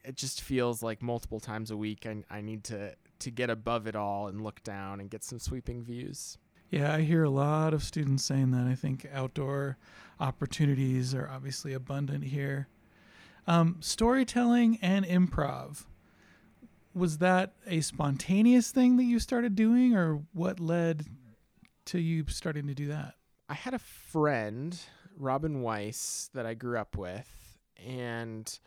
It 0.06 0.16
just 0.16 0.42
feels 0.42 0.82
like 0.82 1.02
multiple 1.02 1.40
times 1.40 1.72
a 1.72 1.78
week 1.78 2.06
I, 2.06 2.24
I 2.30 2.42
need 2.42 2.64
to 2.66 2.96
to 3.20 3.32
get 3.32 3.50
above 3.50 3.86
it 3.88 3.96
all 3.96 4.28
and 4.28 4.42
look 4.42 4.64
down 4.64 5.00
and 5.00 5.10
get 5.10 5.24
some 5.24 5.40
sweeping 5.40 5.84
views. 5.84 6.38
Yeah, 6.70 6.94
I 6.94 7.02
hear 7.02 7.24
a 7.24 7.30
lot 7.30 7.74
of 7.74 7.84
students 7.84 8.24
saying 8.24 8.52
that. 8.52 8.68
I 8.68 8.76
think 8.76 9.08
outdoor 9.12 9.78
opportunities 10.20 11.16
are 11.16 11.28
obviously 11.28 11.74
abundant 11.74 12.26
here. 12.26 12.68
Um, 13.48 13.78
storytelling 13.80 14.78
and 14.82 15.04
improv. 15.06 15.86
Was 16.94 17.18
that 17.20 17.54
a 17.66 17.82
spontaneous 17.82 18.72
thing 18.72 18.98
that 18.98 19.04
you 19.04 19.20
started 19.20 19.56
doing, 19.56 19.96
or 19.96 20.22
what 20.34 20.60
led 20.60 21.06
to 21.86 22.00
you 22.00 22.26
starting 22.28 22.68
to 22.68 22.76
do 22.76 22.88
that? 22.88 23.16
I 23.48 23.56
had 23.56 23.74
a 23.74 23.80
friend, 23.80 24.80
Robin 25.18 25.62
Weiss, 25.62 26.30
that 26.34 26.46
I 26.46 26.54
grew 26.54 26.78
up 26.78 26.98
with, 26.98 27.58
and 27.84 28.60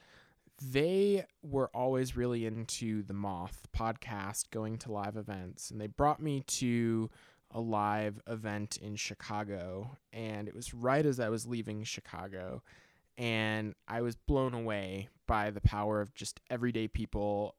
they 0.60 1.24
were 1.42 1.70
always 1.74 2.16
really 2.16 2.46
into 2.46 3.02
the 3.04 3.14
Moth 3.14 3.68
podcast, 3.76 4.50
going 4.50 4.78
to 4.78 4.92
live 4.92 5.16
events, 5.16 5.70
and 5.70 5.80
they 5.80 5.86
brought 5.86 6.20
me 6.20 6.40
to 6.46 7.10
a 7.52 7.60
live 7.60 8.20
event 8.26 8.78
in 8.80 8.96
Chicago, 8.96 9.96
and 10.12 10.48
it 10.48 10.54
was 10.54 10.74
right 10.74 11.04
as 11.04 11.20
I 11.20 11.28
was 11.28 11.46
leaving 11.46 11.84
Chicago, 11.84 12.62
and 13.18 13.74
I 13.86 14.00
was 14.00 14.16
blown 14.16 14.54
away 14.54 15.08
by 15.26 15.50
the 15.50 15.60
power 15.60 16.00
of 16.00 16.14
just 16.14 16.40
everyday 16.50 16.88
people 16.88 17.54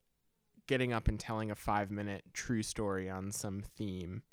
getting 0.67 0.93
up 0.93 1.08
and 1.08 1.19
telling 1.19 1.51
a 1.51 1.56
5-minute 1.56 2.23
true 2.34 2.63
story 2.63 3.10
on 3.10 3.32
some 3.32 3.62
theme. 3.77 4.23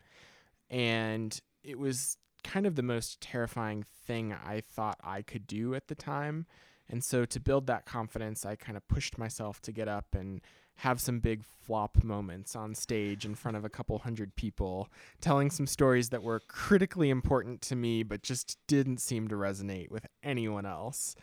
And 0.70 1.38
it 1.62 1.78
was 1.78 2.16
kind 2.44 2.66
of 2.66 2.76
the 2.76 2.82
most 2.82 3.20
terrifying 3.20 3.84
thing 4.06 4.32
I 4.32 4.62
thought 4.62 4.98
I 5.02 5.22
could 5.22 5.46
do 5.46 5.74
at 5.74 5.88
the 5.88 5.94
time. 5.94 6.46
And 6.90 7.04
so 7.04 7.24
to 7.24 7.40
build 7.40 7.66
that 7.68 7.86
confidence, 7.86 8.44
I 8.44 8.56
kind 8.56 8.76
of 8.76 8.86
pushed 8.88 9.16
myself 9.16 9.62
to 9.62 9.72
get 9.72 9.88
up 9.88 10.14
and 10.14 10.40
have 10.76 11.00
some 11.00 11.20
big 11.20 11.44
flop 11.44 12.02
moments 12.02 12.56
on 12.56 12.74
stage 12.74 13.24
in 13.24 13.34
front 13.34 13.56
of 13.56 13.64
a 13.64 13.68
couple 13.68 13.98
hundred 13.98 14.34
people, 14.34 14.88
telling 15.20 15.50
some 15.50 15.66
stories 15.66 16.08
that 16.08 16.22
were 16.22 16.40
critically 16.40 17.10
important 17.10 17.60
to 17.60 17.76
me, 17.76 18.02
but 18.02 18.22
just 18.22 18.58
didn't 18.66 18.98
seem 18.98 19.28
to 19.28 19.34
resonate 19.34 19.90
with 19.90 20.06
anyone 20.22 20.66
else. 20.66 21.14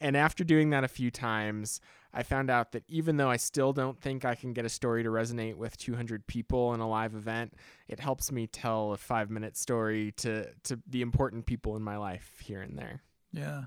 And 0.00 0.16
after 0.16 0.44
doing 0.44 0.70
that 0.70 0.84
a 0.84 0.88
few 0.88 1.10
times, 1.10 1.80
I 2.12 2.22
found 2.22 2.50
out 2.50 2.72
that 2.72 2.82
even 2.88 3.16
though 3.16 3.30
I 3.30 3.36
still 3.36 3.72
don't 3.72 3.98
think 3.98 4.24
I 4.24 4.34
can 4.34 4.52
get 4.52 4.64
a 4.64 4.68
story 4.68 5.02
to 5.02 5.08
resonate 5.08 5.54
with 5.54 5.76
200 5.78 6.26
people 6.26 6.74
in 6.74 6.80
a 6.80 6.88
live 6.88 7.14
event, 7.14 7.54
it 7.88 8.00
helps 8.00 8.30
me 8.30 8.46
tell 8.46 8.92
a 8.92 8.98
five 8.98 9.30
minute 9.30 9.56
story 9.56 10.12
to, 10.18 10.48
to 10.64 10.78
the 10.86 11.00
important 11.00 11.46
people 11.46 11.76
in 11.76 11.82
my 11.82 11.96
life 11.96 12.34
here 12.42 12.60
and 12.60 12.76
there. 12.76 13.02
Yeah. 13.32 13.64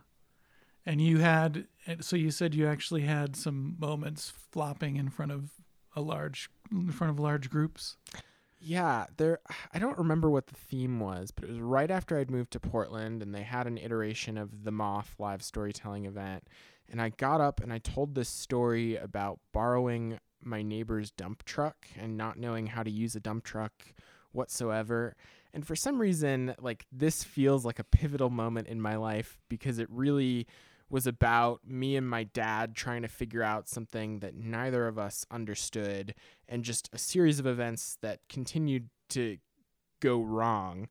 And 0.86 1.02
you 1.02 1.20
had, 1.20 1.68
so 2.00 2.16
you 2.16 2.32
said 2.32 2.56
you 2.56 2.68
actually 2.68 3.02
had 3.02 3.36
some 3.36 3.76
moments 3.80 4.32
flopping 4.52 4.96
in 4.96 5.10
front 5.10 5.32
of 5.32 5.52
a 5.96 6.02
large, 6.02 6.50
in 6.72 6.92
front 6.92 7.12
of 7.12 7.20
large 7.20 7.50
groups. 7.50 7.98
Yeah, 8.62 9.06
there. 9.18 9.40
I 9.74 9.80
don't 9.80 9.98
remember 9.98 10.30
what 10.30 10.48
the 10.48 10.56
theme 10.56 11.00
was, 11.00 11.32
but 11.32 11.46
it 11.46 11.50
was 11.50 11.60
right 11.60 11.90
after 11.90 12.18
I'd 12.18 12.30
moved 12.30 12.52
to 12.52 12.60
Portland, 12.60 13.22
and 13.22 13.34
they 13.34 13.44
had 13.44 13.68
an 13.68 13.78
iteration 13.78 14.38
of 14.38 14.66
the 14.66 14.72
Moth 14.72 15.16
live 15.18 15.42
storytelling 15.42 16.06
event. 16.06 16.44
And 16.92 17.02
I 17.02 17.10
got 17.10 17.40
up 17.40 17.62
and 17.62 17.72
I 17.72 17.78
told 17.78 18.16
this 18.16 18.30
story 18.30 18.96
about 18.96 19.40
borrowing 19.54 20.20
my 20.42 20.62
neighbor's 20.62 21.12
dump 21.12 21.44
truck 21.46 21.88
and 21.98 22.18
not 22.18 22.38
knowing 22.38 22.68
how 22.68 22.84
to 22.84 22.90
use 22.90 23.16
a 23.16 23.20
dump 23.20 23.44
truck 23.44 23.74
whatsoever. 24.32 25.16
And 25.54 25.66
for 25.66 25.76
some 25.76 26.00
reason, 26.00 26.56
like 26.60 26.86
this 26.92 27.24
feels 27.24 27.66
like 27.66 27.80
a 27.80 27.84
pivotal 27.84 28.30
moment 28.30 28.68
in 28.68 28.80
my 28.80 28.96
life 28.96 29.40
because 29.50 29.80
it 29.80 29.88
really 29.90 30.48
was 30.90 31.06
about 31.06 31.62
me 31.66 31.96
and 31.96 32.10
my 32.10 32.24
dad 32.24 32.76
trying 32.76 33.04
to 33.04 33.08
figure 33.08 33.44
out 33.44 33.70
something 33.70 34.20
that 34.20 34.36
neither 34.36 34.88
of 34.88 34.98
us 34.98 35.26
understood 35.30 36.16
and 36.48 36.64
just 36.64 36.90
a 36.92 36.98
series 36.98 37.40
of 37.40 37.46
events 37.46 37.98
that 38.02 38.20
continued 38.28 38.90
to 39.10 39.38
go 40.00 40.22
wrong. 40.22 40.88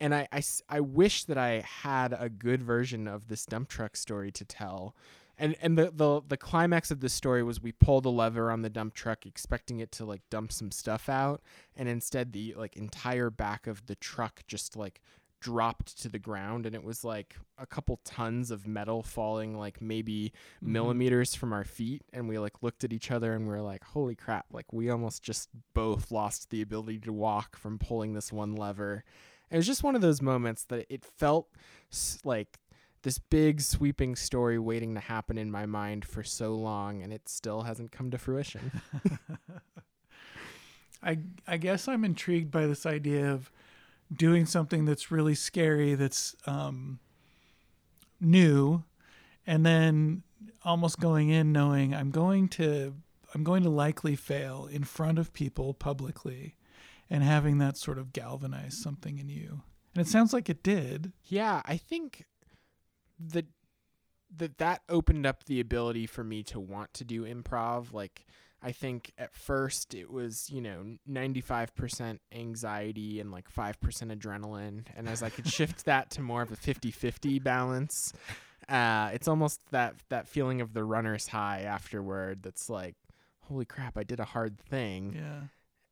And 0.00 0.14
I, 0.14 0.28
I, 0.32 0.42
I 0.68 0.80
wish 0.80 1.24
that 1.24 1.38
I 1.38 1.60
had 1.60 2.14
a 2.18 2.28
good 2.28 2.62
version 2.62 3.06
of 3.06 3.28
this 3.28 3.46
dump 3.46 3.68
truck 3.68 3.96
story 3.96 4.30
to 4.32 4.44
tell. 4.44 4.94
And 5.42 5.56
and 5.60 5.76
the, 5.76 5.90
the 5.92 6.22
the 6.28 6.36
climax 6.36 6.92
of 6.92 7.00
the 7.00 7.08
story 7.08 7.42
was 7.42 7.60
we 7.60 7.72
pulled 7.72 8.06
a 8.06 8.10
lever 8.10 8.52
on 8.52 8.62
the 8.62 8.70
dump 8.70 8.94
truck 8.94 9.26
expecting 9.26 9.80
it 9.80 9.90
to 9.92 10.04
like 10.04 10.22
dump 10.30 10.52
some 10.52 10.70
stuff 10.70 11.08
out 11.08 11.42
and 11.76 11.88
instead 11.88 12.32
the 12.32 12.54
like 12.56 12.76
entire 12.76 13.28
back 13.28 13.66
of 13.66 13.84
the 13.86 13.96
truck 13.96 14.44
just 14.46 14.76
like 14.76 15.00
dropped 15.40 16.00
to 16.00 16.08
the 16.08 16.20
ground 16.20 16.64
and 16.64 16.76
it 16.76 16.84
was 16.84 17.02
like 17.02 17.36
a 17.58 17.66
couple 17.66 17.98
tons 18.04 18.52
of 18.52 18.68
metal 18.68 19.02
falling 19.02 19.58
like 19.58 19.82
maybe 19.82 20.32
mm-hmm. 20.58 20.72
millimeters 20.72 21.34
from 21.34 21.52
our 21.52 21.64
feet 21.64 22.02
and 22.12 22.28
we 22.28 22.38
like 22.38 22.62
looked 22.62 22.84
at 22.84 22.92
each 22.92 23.10
other 23.10 23.34
and 23.34 23.48
we 23.48 23.52
are 23.52 23.60
like 23.60 23.82
holy 23.82 24.14
crap 24.14 24.46
like 24.52 24.72
we 24.72 24.88
almost 24.88 25.24
just 25.24 25.48
both 25.74 26.12
lost 26.12 26.50
the 26.50 26.62
ability 26.62 27.00
to 27.00 27.12
walk 27.12 27.56
from 27.56 27.80
pulling 27.80 28.14
this 28.14 28.32
one 28.32 28.54
lever 28.54 29.02
it 29.50 29.56
was 29.56 29.66
just 29.66 29.82
one 29.82 29.96
of 29.96 30.00
those 30.00 30.22
moments 30.22 30.64
that 30.66 30.86
it 30.88 31.04
felt 31.04 31.48
like 32.22 32.60
this 33.02 33.18
big 33.18 33.60
sweeping 33.60 34.16
story 34.16 34.58
waiting 34.58 34.94
to 34.94 35.00
happen 35.00 35.38
in 35.38 35.50
my 35.50 35.66
mind 35.66 36.04
for 36.04 36.22
so 36.22 36.54
long 36.54 37.02
and 37.02 37.12
it 37.12 37.28
still 37.28 37.62
hasn't 37.62 37.92
come 37.92 38.10
to 38.10 38.18
fruition. 38.18 38.80
I 41.02 41.18
I 41.46 41.56
guess 41.56 41.88
I'm 41.88 42.04
intrigued 42.04 42.50
by 42.50 42.66
this 42.66 42.86
idea 42.86 43.32
of 43.32 43.50
doing 44.14 44.46
something 44.46 44.84
that's 44.84 45.10
really 45.10 45.34
scary 45.34 45.94
that's 45.94 46.36
um, 46.46 46.98
new 48.20 48.84
and 49.46 49.64
then 49.66 50.22
almost 50.64 51.00
going 51.00 51.28
in 51.28 51.52
knowing 51.52 51.94
i'm 51.94 52.10
going 52.10 52.48
to 52.48 52.94
i'm 53.34 53.42
going 53.42 53.62
to 53.62 53.70
likely 53.70 54.14
fail 54.14 54.68
in 54.70 54.84
front 54.84 55.18
of 55.18 55.32
people 55.32 55.74
publicly 55.74 56.56
and 57.10 57.22
having 57.22 57.58
that 57.58 57.76
sort 57.76 57.98
of 57.98 58.12
galvanize 58.12 58.80
something 58.80 59.18
in 59.18 59.28
you. 59.28 59.62
And 59.94 60.06
it 60.06 60.08
sounds 60.08 60.32
like 60.32 60.48
it 60.48 60.62
did. 60.62 61.12
Yeah 61.24 61.62
i 61.64 61.76
think 61.76 62.24
that 63.18 63.46
that 64.34 64.58
that 64.58 64.82
opened 64.88 65.26
up 65.26 65.44
the 65.44 65.60
ability 65.60 66.06
for 66.06 66.24
me 66.24 66.42
to 66.42 66.58
want 66.58 66.92
to 66.94 67.04
do 67.04 67.24
improv 67.24 67.92
like 67.92 68.24
I 68.62 68.72
think 68.72 69.12
at 69.18 69.34
first 69.34 69.92
it 69.92 70.10
was, 70.10 70.48
you 70.48 70.60
know, 70.60 70.96
95% 71.10 72.18
anxiety 72.32 73.18
and 73.18 73.32
like 73.32 73.52
5% 73.52 73.76
adrenaline. 74.16 74.84
And 74.96 75.08
as 75.08 75.22
I 75.22 75.30
could 75.30 75.48
shift 75.52 75.84
that 75.86 76.10
to 76.10 76.22
more 76.22 76.42
of 76.42 76.52
a 76.52 76.56
50 76.56 76.92
50 76.92 77.40
balance, 77.40 78.12
uh, 78.68 79.10
it's 79.12 79.26
almost 79.26 79.60
that, 79.72 79.96
that 80.10 80.28
feeling 80.28 80.60
of 80.60 80.74
the 80.74 80.84
runner's 80.84 81.26
high 81.26 81.62
afterward 81.62 82.42
that's 82.44 82.70
like, 82.70 82.94
holy 83.48 83.64
crap, 83.64 83.98
I 83.98 84.04
did 84.04 84.20
a 84.20 84.24
hard 84.24 84.58
thing. 84.58 85.14
Yeah. 85.16 85.40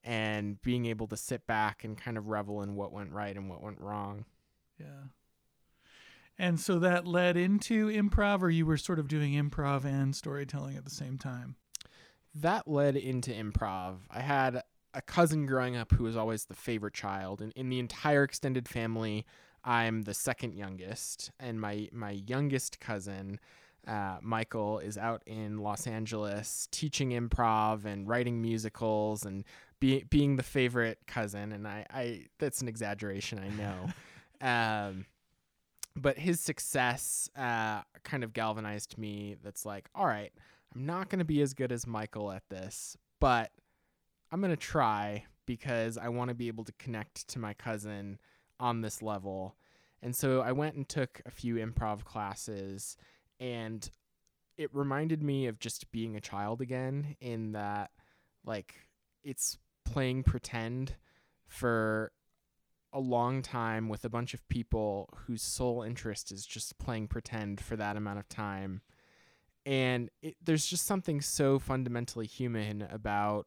And 0.03 0.63
being 0.63 0.87
able 0.87 1.09
to 1.09 1.17
sit 1.17 1.47
back 1.47 1.83
and 1.83 1.99
kind 1.99 2.17
of 2.17 2.29
revel 2.29 2.63
in 2.63 2.77
what 2.77 2.93
went 2.93 3.13
right 3.13 3.37
and 3.37 3.51
what 3.51 3.63
went 3.63 3.81
wrong. 3.81 4.25
Yeah. 4.79 5.09
And 6.41 6.59
so 6.59 6.79
that 6.79 7.07
led 7.07 7.37
into 7.37 7.89
improv, 7.89 8.41
or 8.43 8.51
you 8.51 8.65
were 8.65 8.79
sort 8.79 8.99
of 8.99 9.09
doing 9.09 9.35
improv 9.35 9.85
and 9.85 10.17
storytelling 10.17 10.77
at 10.77 10.85
the 10.85 10.91
same 10.91 11.19
time? 11.19 11.57
that 12.35 12.69
led 12.69 12.97
into 12.97 13.31
improv. 13.33 13.97
I 14.11 14.21
had 14.21 14.63
a 14.95 15.03
cousin 15.03 15.47
growing 15.47 15.77
up 15.77 15.93
who 15.93 16.05
was 16.05 16.17
always 16.17 16.45
the 16.45 16.55
favorite 16.55 16.95
child, 16.95 17.41
and 17.41 17.53
in 17.55 17.69
the 17.69 17.79
entire 17.79 18.25
extended 18.25 18.69
family, 18.69 19.27
I'm 19.65 20.03
the 20.03 20.15
second 20.15 20.55
youngest, 20.55 21.31
and 21.39 21.61
my 21.61 21.89
my 21.93 22.13
youngest 22.13 22.81
cousin. 22.81 23.41
Uh, 23.87 24.19
Michael 24.21 24.79
is 24.79 24.99
out 24.99 25.23
in 25.25 25.59
Los 25.59 25.87
Angeles 25.87 26.69
teaching 26.71 27.11
improv 27.11 27.87
and 27.87 28.07
writing 28.07 28.43
musicals 28.43 29.25
and 29.25 29.43
be, 29.81 30.05
being 30.11 30.37
the 30.37 30.43
favorite 30.43 30.99
cousin. 31.07 31.51
And 31.53 31.67
I, 31.67 31.87
I 31.91 32.27
that's 32.39 32.61
an 32.61 32.69
exaggeration, 32.69 33.39
I 33.39 33.49
know. 33.57 33.91
um, 34.47 35.07
but 35.97 36.19
his 36.19 36.41
success 36.41 37.29
uh, 37.37 37.83
kind 38.03 38.25
of 38.25 38.33
galvanized 38.33 38.97
me. 38.99 39.37
That's 39.43 39.67
like, 39.67 39.89
all 39.95 40.07
right, 40.07 40.33
I'm 40.75 40.87
not 40.87 41.09
going 41.09 41.19
to 41.19 41.25
be 41.25 41.43
as 41.43 41.55
good 41.55 41.73
as 41.73 41.87
Michael 41.87 42.31
at 42.33 42.49
this, 42.49 42.97
but 43.19 43.51
I'm 44.31 44.41
going 44.41 44.53
to 44.53 44.57
try 44.57 45.25
because 45.47 45.99
I 45.99 46.09
want 46.09 46.29
to 46.29 46.35
be 46.35 46.49
able 46.49 46.65
to 46.65 46.73
connect 46.79 47.27
to 47.29 47.39
my 47.39 47.55
cousin 47.55 48.19
on 48.61 48.83
this 48.83 49.03
level. 49.03 49.57
And 50.03 50.15
so 50.15 50.41
I 50.41 50.53
went 50.53 50.77
and 50.77 50.89
took 50.89 51.21
a 51.27 51.31
few 51.31 51.57
improv 51.57 52.05
classes 52.05 52.97
and 53.39 53.91
it 54.57 54.71
reminded 54.75 55.23
me 55.23 55.47
of 55.47 55.59
just 55.59 55.91
being 55.91 56.17
a 56.17 56.21
child 56.21 56.61
again 56.61 57.17
in 57.21 57.53
that 57.53 57.91
like 58.45 58.75
it's 59.25 59.59
playing 59.85 60.23
pretend 60.23 60.95
for 61.47 62.13
a 62.93 63.01
long 63.01 63.43
time 63.43 63.89
with 63.89 64.05
a 64.05 64.09
bunch 64.09 64.35
of 64.35 64.49
people 64.49 65.09
whose 65.27 65.43
sole 65.43 65.83
interest 65.83 66.33
is 66.33 66.45
just 66.45 66.79
playing 66.79 67.07
pretend 67.09 67.61
for 67.61 67.77
that 67.77 67.97
amount 67.97 68.19
of 68.19 68.29
time. 68.29 68.81
And 69.65 70.11
it, 70.23 70.37
there's 70.43 70.67
just 70.67 70.87
something 70.87 71.21
so 71.21 71.59
fundamentally 71.59 72.27
human 72.27 72.83
about 72.83 73.47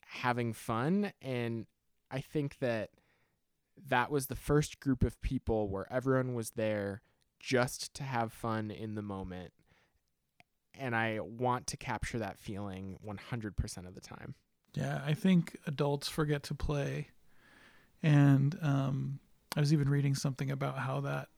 having 0.00 0.52
fun. 0.52 1.12
And 1.20 1.66
I 2.10 2.20
think 2.20 2.58
that 2.60 2.90
that 3.88 4.10
was 4.10 4.26
the 4.26 4.36
first 4.36 4.80
group 4.80 5.02
of 5.02 5.20
people 5.20 5.68
where 5.68 5.92
everyone 5.92 6.34
was 6.34 6.50
there 6.50 7.02
just 7.40 7.92
to 7.94 8.02
have 8.02 8.32
fun 8.32 8.70
in 8.70 8.94
the 8.94 9.02
moment. 9.02 9.52
And 10.78 10.96
I 10.96 11.20
want 11.20 11.66
to 11.68 11.76
capture 11.76 12.18
that 12.18 12.38
feeling 12.38 12.98
100% 13.06 13.86
of 13.86 13.94
the 13.94 14.00
time. 14.00 14.34
Yeah, 14.74 15.02
I 15.06 15.14
think 15.14 15.56
adults 15.66 16.08
forget 16.08 16.42
to 16.44 16.54
play. 16.54 17.08
And 18.04 18.58
um, 18.60 19.18
I 19.56 19.60
was 19.60 19.72
even 19.72 19.88
reading 19.88 20.14
something 20.14 20.50
about 20.50 20.76
how 20.76 21.00
that 21.00 21.28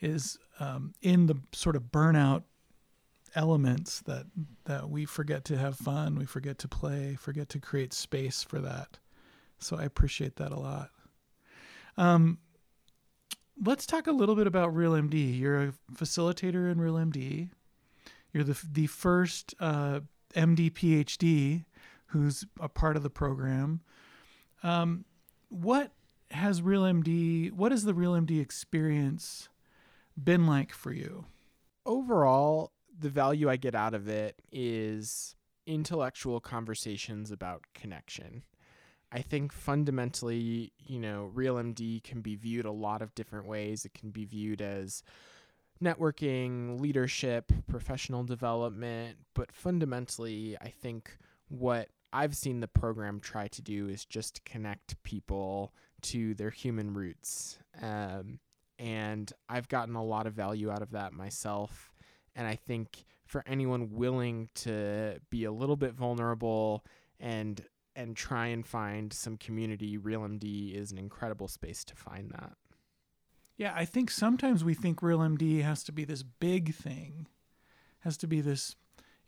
is 0.00 0.38
um, 0.60 0.94
in 1.02 1.26
the 1.26 1.34
sort 1.52 1.74
of 1.74 1.90
burnout 1.90 2.44
elements 3.34 4.00
that 4.02 4.26
that 4.64 4.88
we 4.88 5.06
forget 5.06 5.44
to 5.46 5.58
have 5.58 5.76
fun, 5.76 6.14
we 6.16 6.24
forget 6.24 6.56
to 6.60 6.68
play, 6.68 7.16
forget 7.16 7.48
to 7.48 7.58
create 7.58 7.92
space 7.92 8.44
for 8.44 8.60
that. 8.60 9.00
So 9.58 9.76
I 9.76 9.82
appreciate 9.82 10.36
that 10.36 10.52
a 10.52 10.58
lot. 10.60 10.90
Um, 11.96 12.38
let's 13.60 13.84
talk 13.84 14.06
a 14.06 14.12
little 14.12 14.36
bit 14.36 14.46
about 14.46 14.72
RealMD. 14.72 15.36
You're 15.36 15.62
a 15.62 15.74
facilitator 15.92 16.70
in 16.70 16.78
RealMD. 16.78 17.50
You're 18.32 18.44
the 18.44 18.60
the 18.70 18.86
first 18.86 19.52
uh, 19.58 20.00
MD 20.36 20.70
PhD 20.70 21.64
who's 22.06 22.44
a 22.60 22.68
part 22.68 22.96
of 22.96 23.02
the 23.02 23.10
program. 23.10 23.80
Um, 24.62 25.04
what 25.48 25.90
has 26.34 26.60
RealMD? 26.60 27.52
What 27.52 27.72
has 27.72 27.84
the 27.84 27.94
RealMD 27.94 28.40
experience 28.40 29.48
been 30.22 30.46
like 30.46 30.72
for 30.72 30.92
you? 30.92 31.26
Overall, 31.86 32.72
the 32.98 33.08
value 33.08 33.48
I 33.50 33.56
get 33.56 33.74
out 33.74 33.94
of 33.94 34.08
it 34.08 34.40
is 34.52 35.34
intellectual 35.66 36.40
conversations 36.40 37.30
about 37.30 37.64
connection. 37.74 38.42
I 39.12 39.22
think 39.22 39.52
fundamentally, 39.52 40.72
you 40.78 40.98
know, 40.98 41.30
RealMD 41.34 42.02
can 42.02 42.20
be 42.20 42.34
viewed 42.34 42.64
a 42.64 42.72
lot 42.72 43.00
of 43.00 43.14
different 43.14 43.46
ways. 43.46 43.84
It 43.84 43.94
can 43.94 44.10
be 44.10 44.24
viewed 44.24 44.60
as 44.60 45.02
networking, 45.82 46.80
leadership, 46.80 47.52
professional 47.68 48.24
development, 48.24 49.18
but 49.34 49.52
fundamentally, 49.52 50.56
I 50.60 50.68
think 50.68 51.16
what 51.48 51.88
I've 52.12 52.36
seen 52.36 52.60
the 52.60 52.68
program 52.68 53.20
try 53.20 53.48
to 53.48 53.62
do 53.62 53.88
is 53.88 54.04
just 54.04 54.44
connect 54.44 55.02
people 55.02 55.74
to 56.04 56.34
their 56.34 56.50
human 56.50 56.94
roots. 56.94 57.58
Um, 57.80 58.38
and 58.78 59.32
I've 59.48 59.68
gotten 59.68 59.94
a 59.94 60.04
lot 60.04 60.26
of 60.26 60.34
value 60.34 60.70
out 60.70 60.82
of 60.82 60.90
that 60.92 61.12
myself. 61.12 61.92
And 62.34 62.46
I 62.46 62.56
think 62.56 63.04
for 63.26 63.42
anyone 63.46 63.90
willing 63.92 64.48
to 64.56 65.18
be 65.30 65.44
a 65.44 65.52
little 65.52 65.76
bit 65.76 65.94
vulnerable 65.94 66.84
and 67.20 67.64
and 67.96 68.16
try 68.16 68.46
and 68.46 68.66
find 68.66 69.12
some 69.12 69.36
community, 69.36 69.96
RealMD 69.96 70.74
is 70.74 70.90
an 70.90 70.98
incredible 70.98 71.46
space 71.46 71.84
to 71.84 71.94
find 71.94 72.28
that. 72.32 72.54
Yeah, 73.56 73.72
I 73.74 73.84
think 73.84 74.10
sometimes 74.10 74.64
we 74.64 74.74
think 74.74 75.00
RealMD 75.00 75.62
has 75.62 75.84
to 75.84 75.92
be 75.92 76.04
this 76.04 76.24
big 76.24 76.74
thing, 76.74 77.28
has 78.00 78.16
to 78.16 78.26
be 78.26 78.40
this. 78.40 78.74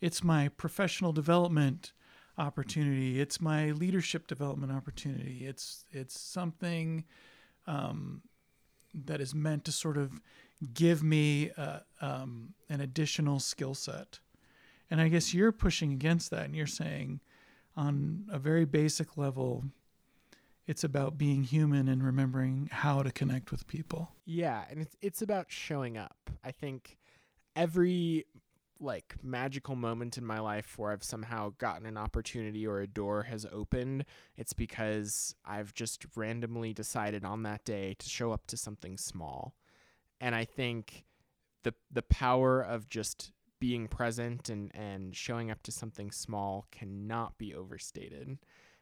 It's 0.00 0.24
my 0.24 0.48
professional 0.48 1.12
development 1.12 1.92
opportunity. 2.38 3.20
It's 3.20 3.40
my 3.40 3.70
leadership 3.72 4.26
development 4.26 4.72
opportunity. 4.72 5.46
It's 5.46 5.84
it's 5.92 6.18
something 6.18 7.04
um, 7.66 8.22
that 9.04 9.20
is 9.20 9.34
meant 9.34 9.64
to 9.64 9.72
sort 9.72 9.96
of 9.96 10.20
give 10.72 11.02
me 11.02 11.50
uh, 11.56 11.80
um, 12.00 12.54
an 12.68 12.80
additional 12.80 13.40
skill 13.40 13.74
set. 13.74 14.20
And 14.90 15.00
I 15.00 15.08
guess 15.08 15.34
you're 15.34 15.52
pushing 15.52 15.92
against 15.92 16.30
that, 16.30 16.44
and 16.44 16.54
you're 16.54 16.66
saying, 16.66 17.20
on 17.76 18.24
a 18.30 18.38
very 18.38 18.64
basic 18.64 19.16
level, 19.16 19.64
it's 20.66 20.84
about 20.84 21.18
being 21.18 21.42
human 21.42 21.88
and 21.88 22.04
remembering 22.04 22.68
how 22.72 23.02
to 23.02 23.10
connect 23.10 23.50
with 23.50 23.66
people. 23.66 24.12
Yeah, 24.24 24.64
and 24.70 24.80
it's 24.80 24.96
it's 25.02 25.22
about 25.22 25.46
showing 25.48 25.96
up. 25.96 26.30
I 26.44 26.52
think 26.52 26.98
every 27.54 28.26
like 28.80 29.16
magical 29.22 29.76
moment 29.76 30.18
in 30.18 30.24
my 30.24 30.38
life 30.38 30.78
where 30.78 30.92
I've 30.92 31.04
somehow 31.04 31.52
gotten 31.58 31.86
an 31.86 31.96
opportunity 31.96 32.66
or 32.66 32.80
a 32.80 32.86
door 32.86 33.24
has 33.24 33.46
opened, 33.50 34.04
it's 34.36 34.52
because 34.52 35.34
I've 35.44 35.74
just 35.74 36.04
randomly 36.14 36.72
decided 36.72 37.24
on 37.24 37.42
that 37.44 37.64
day 37.64 37.94
to 37.98 38.08
show 38.08 38.32
up 38.32 38.46
to 38.48 38.56
something 38.56 38.98
small. 38.98 39.54
And 40.20 40.34
I 40.34 40.44
think 40.44 41.04
the 41.62 41.74
the 41.90 42.02
power 42.02 42.60
of 42.60 42.88
just 42.88 43.32
being 43.58 43.88
present 43.88 44.48
and, 44.48 44.70
and 44.74 45.16
showing 45.16 45.50
up 45.50 45.62
to 45.62 45.72
something 45.72 46.10
small 46.10 46.66
cannot 46.70 47.38
be 47.38 47.54
overstated. 47.54 48.38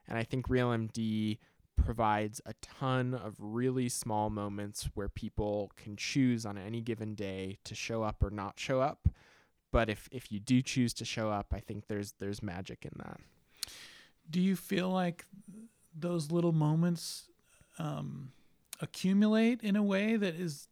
And 0.08 0.18
I 0.18 0.24
think 0.24 0.48
RealMD 0.48 1.38
provides 1.76 2.40
a 2.46 2.54
ton 2.60 3.14
of 3.14 3.36
really 3.38 3.88
small 3.88 4.30
moments 4.30 4.88
where 4.94 5.08
people 5.08 5.72
can 5.76 5.96
choose 5.96 6.44
on 6.44 6.58
any 6.58 6.80
given 6.80 7.14
day 7.14 7.58
to 7.64 7.74
show 7.74 8.02
up 8.02 8.22
or 8.22 8.30
not 8.30 8.58
show 8.58 8.80
up 8.80 9.08
but 9.74 9.90
if 9.90 10.08
if 10.12 10.30
you 10.30 10.38
do 10.38 10.62
choose 10.62 10.94
to 10.94 11.04
show 11.04 11.30
up, 11.30 11.52
I 11.52 11.58
think 11.58 11.88
there's 11.88 12.12
there's 12.20 12.44
magic 12.44 12.84
in 12.84 12.92
that. 12.98 13.18
Do 14.30 14.40
you 14.40 14.54
feel 14.54 14.88
like 14.88 15.26
those 15.92 16.30
little 16.30 16.52
moments 16.52 17.24
um, 17.80 18.30
accumulate 18.80 19.62
in 19.62 19.74
a 19.74 19.82
way 19.82 20.14
that 20.14 20.36
is 20.36 20.68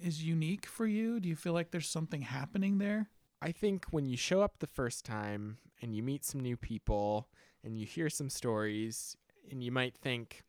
is 0.00 0.22
unique 0.22 0.66
for 0.66 0.86
you? 0.86 1.18
Do 1.18 1.28
you 1.28 1.34
feel 1.34 1.52
like 1.52 1.72
there's 1.72 1.88
something 1.88 2.22
happening 2.22 2.78
there? 2.78 3.08
I 3.42 3.50
think 3.50 3.86
when 3.90 4.06
you 4.06 4.16
show 4.16 4.40
up 4.42 4.60
the 4.60 4.68
first 4.68 5.04
time 5.04 5.58
and 5.82 5.92
you 5.92 6.04
meet 6.04 6.24
some 6.24 6.40
new 6.40 6.56
people 6.56 7.26
and 7.64 7.76
you 7.76 7.86
hear 7.86 8.08
some 8.08 8.30
stories 8.30 9.16
and 9.50 9.64
you 9.64 9.72
might 9.72 9.96
think, 9.96 10.44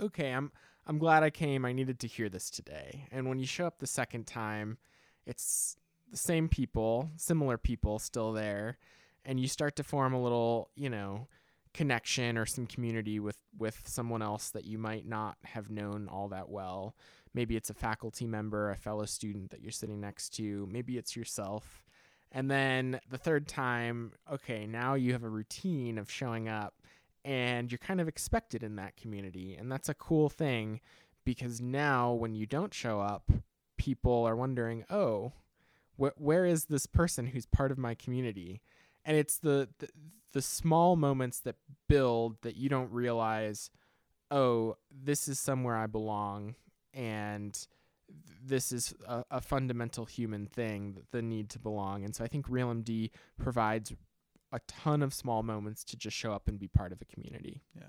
okay, 0.00 0.32
I'm 0.32 0.52
I'm 0.86 0.96
glad 0.96 1.22
I 1.22 1.28
came. 1.28 1.66
I 1.66 1.74
needed 1.74 1.98
to 2.00 2.06
hear 2.06 2.30
this 2.30 2.48
today. 2.48 3.04
And 3.12 3.28
when 3.28 3.38
you 3.38 3.46
show 3.46 3.66
up 3.66 3.78
the 3.78 3.86
second 3.86 4.26
time, 4.26 4.78
it's 5.26 5.76
the 6.10 6.16
same 6.16 6.48
people, 6.48 7.10
similar 7.16 7.58
people 7.58 7.98
still 7.98 8.32
there, 8.32 8.78
and 9.24 9.38
you 9.38 9.48
start 9.48 9.76
to 9.76 9.82
form 9.82 10.12
a 10.14 10.22
little, 10.22 10.70
you 10.74 10.90
know, 10.90 11.28
connection 11.74 12.38
or 12.38 12.46
some 12.46 12.66
community 12.66 13.20
with 13.20 13.38
with 13.56 13.82
someone 13.86 14.22
else 14.22 14.50
that 14.50 14.64
you 14.64 14.78
might 14.78 15.06
not 15.06 15.36
have 15.44 15.70
known 15.70 16.08
all 16.08 16.28
that 16.28 16.48
well. 16.48 16.96
Maybe 17.34 17.56
it's 17.56 17.70
a 17.70 17.74
faculty 17.74 18.26
member, 18.26 18.70
a 18.70 18.76
fellow 18.76 19.04
student 19.04 19.50
that 19.50 19.60
you're 19.60 19.70
sitting 19.70 20.00
next 20.00 20.30
to, 20.36 20.66
maybe 20.70 20.96
it's 20.96 21.14
yourself. 21.14 21.84
And 22.32 22.50
then 22.50 23.00
the 23.10 23.18
third 23.18 23.48
time, 23.48 24.12
okay, 24.30 24.66
now 24.66 24.94
you 24.94 25.12
have 25.12 25.24
a 25.24 25.28
routine 25.28 25.98
of 25.98 26.10
showing 26.10 26.48
up 26.48 26.74
and 27.24 27.70
you're 27.70 27.78
kind 27.78 28.00
of 28.00 28.08
expected 28.08 28.62
in 28.62 28.76
that 28.76 28.96
community. 28.96 29.54
And 29.54 29.70
that's 29.70 29.88
a 29.88 29.94
cool 29.94 30.28
thing 30.28 30.80
because 31.24 31.60
now 31.60 32.12
when 32.12 32.34
you 32.34 32.46
don't 32.46 32.72
show 32.72 33.00
up, 33.00 33.30
people 33.76 34.24
are 34.24 34.36
wondering, 34.36 34.84
"Oh, 34.90 35.32
wh- 36.00 36.18
where 36.20 36.44
is 36.44 36.66
this 36.66 36.86
person 36.86 37.26
who's 37.26 37.46
part 37.46 37.70
of 37.70 37.78
my 37.78 37.94
community? 37.94 38.60
And 39.04 39.16
it's 39.16 39.38
the, 39.38 39.68
the 39.78 39.88
the 40.32 40.42
small 40.42 40.94
moments 40.94 41.40
that 41.40 41.56
build 41.88 42.36
that 42.42 42.54
you 42.54 42.68
don't 42.68 42.92
realize 42.92 43.70
oh 44.30 44.76
this 44.90 45.26
is 45.26 45.40
somewhere 45.40 45.74
i 45.74 45.86
belong 45.86 46.54
and 46.92 47.66
this 48.44 48.72
is 48.72 48.94
a, 49.06 49.24
a 49.30 49.40
fundamental 49.40 50.04
human 50.04 50.46
thing 50.46 50.98
the 51.10 51.22
need 51.22 51.50
to 51.50 51.58
belong. 51.58 52.04
And 52.04 52.14
so 52.14 52.24
i 52.24 52.26
think 52.26 52.48
realmd 52.48 53.10
provides 53.38 53.92
a 54.52 54.60
ton 54.66 55.02
of 55.02 55.12
small 55.12 55.42
moments 55.42 55.84
to 55.84 55.96
just 55.96 56.16
show 56.16 56.32
up 56.32 56.48
and 56.48 56.58
be 56.58 56.68
part 56.68 56.92
of 56.92 57.02
a 57.02 57.04
community. 57.04 57.62
Yeah. 57.76 57.82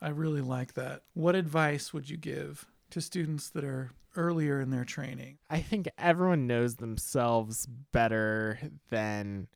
I 0.00 0.08
really 0.08 0.40
like 0.40 0.74
that. 0.74 1.02
What 1.12 1.34
advice 1.34 1.92
would 1.92 2.08
you 2.08 2.16
give 2.16 2.66
to 2.90 3.00
students 3.00 3.50
that 3.50 3.64
are 3.64 3.90
earlier 4.16 4.60
in 4.60 4.70
their 4.70 4.84
training? 4.84 5.38
I 5.48 5.60
think 5.60 5.88
everyone 5.98 6.46
knows 6.46 6.76
themselves 6.76 7.66
better 7.92 8.58
than 8.90 9.48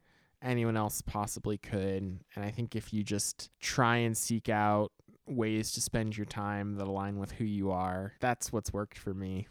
anyone 0.42 0.76
else 0.76 1.02
possibly 1.02 1.58
could. 1.58 2.20
And 2.34 2.44
I 2.44 2.50
think 2.50 2.76
if 2.76 2.92
you 2.92 3.02
just 3.02 3.50
try 3.60 3.96
and 3.96 4.16
seek 4.16 4.48
out 4.48 4.92
ways 5.26 5.72
to 5.72 5.80
spend 5.80 6.16
your 6.16 6.26
time 6.26 6.76
that 6.76 6.86
align 6.86 7.18
with 7.18 7.32
who 7.32 7.44
you 7.44 7.70
are, 7.70 8.12
that's 8.20 8.52
what's 8.52 8.72
worked 8.72 8.98
for 8.98 9.14
me. 9.14 9.48